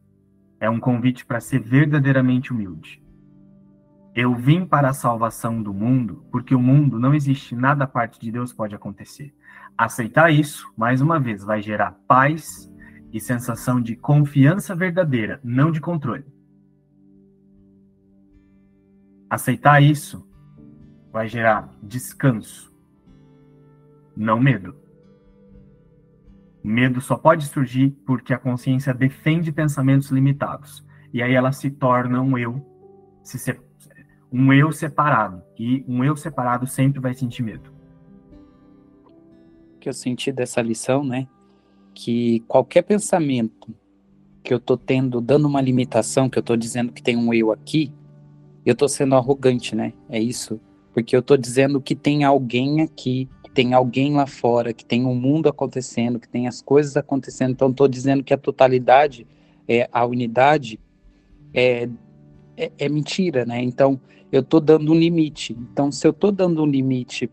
É 0.61 0.69
um 0.71 0.79
convite 0.79 1.25
para 1.27 1.41
ser 1.41 1.61
verdadeiramente 1.61 2.53
humilde. 2.53 3.03
Eu 4.15 4.35
vim 4.35 4.67
para 4.67 4.91
a 4.91 4.93
salvação 4.93 5.63
do 5.63 5.73
mundo, 5.73 6.25
porque 6.31 6.55
o 6.55 6.61
mundo 6.61 6.99
não 6.99 7.15
existe, 7.15 7.57
nada 7.57 7.85
a 7.85 7.87
parte 7.87 8.21
de 8.21 8.31
Deus 8.31 8.53
pode 8.53 8.75
acontecer. 8.75 9.35
Aceitar 9.77 10.31
isso, 10.31 10.71
mais 10.77 11.01
uma 11.01 11.19
vez, 11.19 11.43
vai 11.43 11.63
gerar 11.63 11.97
paz 12.07 12.71
e 13.11 13.19
sensação 13.19 13.81
de 13.81 13.97
confiança 13.97 14.75
verdadeira, 14.75 15.41
não 15.43 15.71
de 15.71 15.81
controle. 15.81 16.27
Aceitar 19.29 19.83
isso 19.83 20.29
vai 21.11 21.27
gerar 21.27 21.75
descanso, 21.83 22.72
não 24.17 24.41
medo. 24.41 24.75
Medo 26.63 27.01
só 27.01 27.17
pode 27.17 27.47
surgir 27.47 27.91
porque 28.07 28.33
a 28.33 28.39
consciência 28.39 28.95
defende 28.95 29.51
pensamentos 29.51 30.11
limitados. 30.11 30.85
E 31.13 31.23
aí 31.23 31.35
ela 31.35 31.53
se 31.53 31.71
torna 31.71 32.21
um 32.21 32.39
eu 32.39 32.65
se 33.23 33.37
um 34.33 34.53
eu 34.53 34.73
separado. 34.73 35.43
E 35.59 35.85
um 35.87 36.03
eu 36.03 36.17
separado 36.17 36.67
sempre 36.67 37.01
vai 37.01 37.15
sentir 37.15 37.43
medo. 37.43 37.71
Que 39.79 39.89
eu 39.89 39.93
senti 39.93 40.33
dessa 40.33 40.63
lição, 40.63 41.05
né? 41.05 41.29
Que 41.95 42.41
qualquer 42.49 42.83
pensamento 42.83 43.75
que 44.43 44.53
eu 44.53 44.59
tô 44.59 44.77
tendo, 44.77 45.21
dando 45.21 45.47
uma 45.47 45.61
limitação, 45.61 46.31
que 46.31 46.39
eu 46.39 46.43
tô 46.43 46.57
dizendo 46.57 46.93
que 46.93 47.03
tem 47.03 47.17
um 47.17 47.33
eu 47.33 47.53
aqui, 47.53 47.93
eu 48.65 48.75
tô 48.75 48.89
sendo 48.89 49.15
arrogante, 49.15 49.77
né? 49.77 49.93
É 50.09 50.19
isso. 50.19 50.61
Porque 50.93 51.15
eu 51.17 51.23
tô 51.23 51.37
dizendo 51.37 51.81
que 51.81 51.95
tem 51.95 52.25
alguém 52.25 52.81
aqui, 52.81 53.29
tem 53.55 53.75
alguém 53.75 54.15
lá 54.15 54.27
fora, 54.27 54.73
que 54.73 54.85
tem 54.85 55.05
um 55.05 55.15
mundo 55.15 55.49
acontecendo, 55.49 56.19
que 56.19 56.29
tem 56.29 56.47
as 56.47 56.63
coisas 56.63 56.97
acontecendo. 56.97 57.53
Então, 57.53 57.73
tô 57.73 57.87
dizendo 57.87 58.25
que 58.25 58.33
a 58.33 58.39
totalidade, 58.39 59.27
é, 59.69 59.89
a 59.93 60.05
unidade, 60.05 60.81
é, 61.53 61.89
é, 62.57 62.73
é 62.79 62.89
mentira, 62.89 63.45
né? 63.45 63.63
Então, 63.63 64.01
eu 64.31 64.41
estou 64.41 64.61
dando 64.61 64.93
um 64.93 64.95
limite. 64.95 65.57
Então, 65.71 65.93
se 65.93 66.07
eu 66.07 66.11
estou 66.11 66.33
dando 66.33 66.63
um 66.63 66.67
limite, 66.67 67.31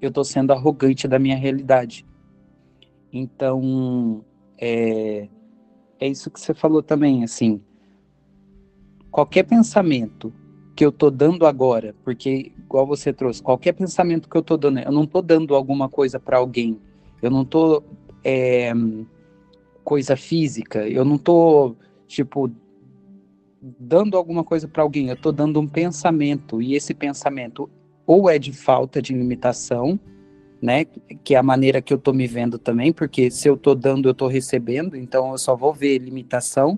eu 0.00 0.08
estou 0.08 0.24
sendo 0.24 0.52
arrogante 0.52 1.08
da 1.08 1.18
minha 1.18 1.36
realidade. 1.36 2.06
Então, 3.12 4.24
é, 4.58 5.28
é 5.98 6.08
isso 6.08 6.30
que 6.30 6.38
você 6.38 6.54
falou 6.54 6.82
também, 6.82 7.24
assim. 7.24 7.60
Qualquer 9.10 9.44
pensamento 9.44 10.32
que 10.76 10.84
eu 10.84 10.90
estou 10.90 11.10
dando 11.10 11.46
agora, 11.46 11.94
porque, 12.04 12.52
igual 12.76 12.86
você 12.86 13.10
trouxe, 13.10 13.42
qualquer 13.42 13.72
pensamento 13.72 14.28
que 14.28 14.36
eu 14.36 14.42
estou 14.42 14.58
dando, 14.58 14.80
eu 14.80 14.92
não 14.92 15.04
estou 15.04 15.22
dando 15.22 15.54
alguma 15.54 15.88
coisa 15.88 16.20
para 16.20 16.36
alguém, 16.36 16.78
eu 17.22 17.30
não 17.30 17.42
estou. 17.42 17.82
É, 18.22 18.72
coisa 19.82 20.16
física, 20.16 20.86
eu 20.88 21.04
não 21.04 21.14
estou, 21.14 21.76
tipo, 22.08 22.50
dando 23.62 24.16
alguma 24.16 24.42
coisa 24.42 24.66
para 24.66 24.82
alguém, 24.82 25.08
eu 25.08 25.14
estou 25.14 25.30
dando 25.30 25.60
um 25.60 25.66
pensamento, 25.66 26.60
e 26.60 26.74
esse 26.74 26.92
pensamento 26.92 27.70
ou 28.04 28.28
é 28.28 28.36
de 28.36 28.52
falta 28.52 29.00
de 29.00 29.12
limitação, 29.12 29.98
né, 30.60 30.84
que 31.22 31.36
é 31.36 31.38
a 31.38 31.42
maneira 31.42 31.80
que 31.80 31.92
eu 31.92 31.98
estou 31.98 32.12
me 32.12 32.26
vendo 32.26 32.58
também, 32.58 32.92
porque 32.92 33.30
se 33.30 33.48
eu 33.48 33.54
estou 33.54 33.76
dando, 33.76 34.08
eu 34.08 34.12
estou 34.12 34.26
recebendo, 34.26 34.96
então 34.96 35.30
eu 35.30 35.38
só 35.38 35.54
vou 35.54 35.72
ver 35.72 35.98
limitação, 35.98 36.76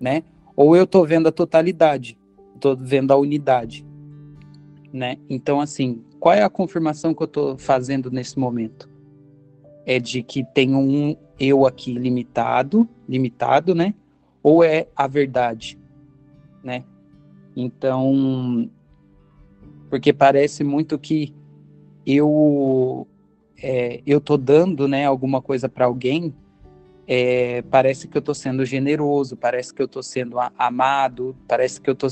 né, 0.00 0.24
ou 0.56 0.74
eu 0.74 0.84
estou 0.84 1.06
vendo 1.06 1.28
a 1.28 1.32
totalidade, 1.32 2.18
estou 2.56 2.76
vendo 2.76 3.12
a 3.12 3.16
unidade, 3.16 3.86
né, 4.92 5.18
então 5.28 5.60
assim, 5.60 6.02
qual 6.18 6.34
é 6.34 6.42
a 6.42 6.50
confirmação 6.50 7.14
que 7.14 7.22
eu 7.22 7.26
estou 7.26 7.58
fazendo 7.58 8.10
nesse 8.10 8.38
momento? 8.38 8.88
É 9.84 9.98
de 9.98 10.22
que 10.22 10.44
tem 10.44 10.74
um 10.74 11.16
eu 11.38 11.66
aqui 11.66 11.92
limitado, 11.92 12.88
limitado, 13.08 13.74
né, 13.74 13.94
ou 14.42 14.64
é 14.64 14.88
a 14.94 15.06
verdade, 15.06 15.78
né? 16.62 16.84
Então, 17.56 18.70
porque 19.90 20.12
parece 20.12 20.62
muito 20.62 20.98
que 20.98 21.34
eu 22.06 23.06
é, 23.62 24.00
eu 24.06 24.20
tô 24.20 24.36
dando, 24.36 24.86
né, 24.86 25.04
alguma 25.04 25.42
coisa 25.42 25.68
para 25.68 25.86
alguém, 25.86 26.34
é, 27.06 27.62
parece 27.62 28.06
que 28.06 28.16
eu 28.16 28.22
tô 28.22 28.34
sendo 28.34 28.64
generoso, 28.64 29.36
parece 29.36 29.72
que 29.72 29.82
eu 29.82 29.88
tô 29.88 30.02
sendo 30.02 30.36
amado, 30.56 31.34
parece 31.48 31.80
que 31.80 31.88
eu 31.88 31.94
tô 31.94 32.06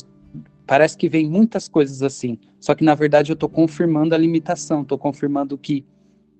parece 0.66 0.96
que 0.96 1.08
vem 1.08 1.28
muitas 1.28 1.68
coisas 1.68 2.02
assim. 2.02 2.38
Só 2.58 2.74
que 2.74 2.84
na 2.84 2.94
verdade 2.94 3.30
eu 3.30 3.36
tô 3.36 3.48
confirmando 3.48 4.14
a 4.14 4.18
limitação, 4.18 4.84
tô 4.84 4.98
confirmando 4.98 5.56
que 5.56 5.84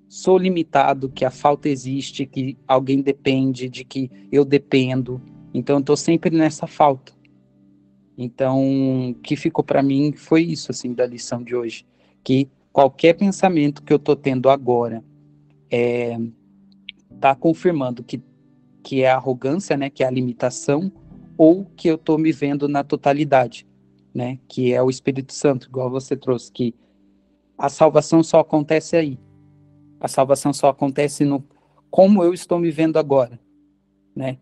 sou 0.09 0.39
limitado, 0.39 1.09
que 1.09 1.25
a 1.25 1.31
falta 1.31 1.69
existe, 1.69 2.27
que 2.27 2.57
alguém 2.67 3.01
depende, 3.01 3.69
de 3.69 3.85
que 3.85 4.11
eu 4.31 4.45
dependo. 4.45 5.21
Então 5.53 5.79
eu 5.79 5.83
tô 5.83 5.97
sempre 5.97 6.31
nessa 6.31 6.67
falta. 6.67 7.17
Então, 8.19 9.11
o 9.11 9.15
que 9.15 9.37
ficou 9.37 9.63
para 9.63 9.83
mim 9.83 10.13
foi 10.13 10.43
isso, 10.43 10.71
assim, 10.71 10.95
da 10.95 11.07
lição 11.07 11.43
de 11.43 11.55
hoje, 11.55 11.85
que 12.25 12.49
qualquer 12.73 13.13
pensamento 13.13 13.83
que 13.83 13.93
eu 13.93 13.99
estou 13.99 14.17
tendo 14.17 14.49
agora 14.49 15.05
é, 15.71 16.19
tá 17.21 17.35
confirmando 17.35 18.03
que, 18.03 18.23
que 18.83 19.03
é 19.03 19.11
a 19.11 19.17
arrogância, 19.17 19.77
né, 19.77 19.91
que 19.91 20.03
é 20.03 20.07
a 20.07 20.11
limitação, 20.11 20.91
ou 21.37 21.67
que 21.77 21.89
eu 21.89 21.97
estou 21.97 22.17
me 22.17 22.33
vendo 22.33 22.67
na 22.69 22.83
totalidade, 22.83 23.67
né, 24.17 24.39
que 24.49 24.73
é 24.73 24.83
o 24.83 24.89
Espírito 24.89 25.35
Santo, 25.35 25.69
igual 25.69 25.91
você 25.91 26.17
trouxe, 26.17 26.51
que 26.51 26.75
a 27.59 27.69
salvação 27.69 28.23
só 28.23 28.41
acontece 28.41 28.97
aí. 28.97 29.19
A 30.01 30.09
salvação 30.09 30.55
só 30.55 30.71
acontece 30.71 31.23
no 31.23 31.45
como 31.91 32.25
eu 32.25 32.33
estou 32.33 32.59
me 32.59 32.71
vendo 32.71 32.99
agora, 32.99 33.39
né? 34.15 34.39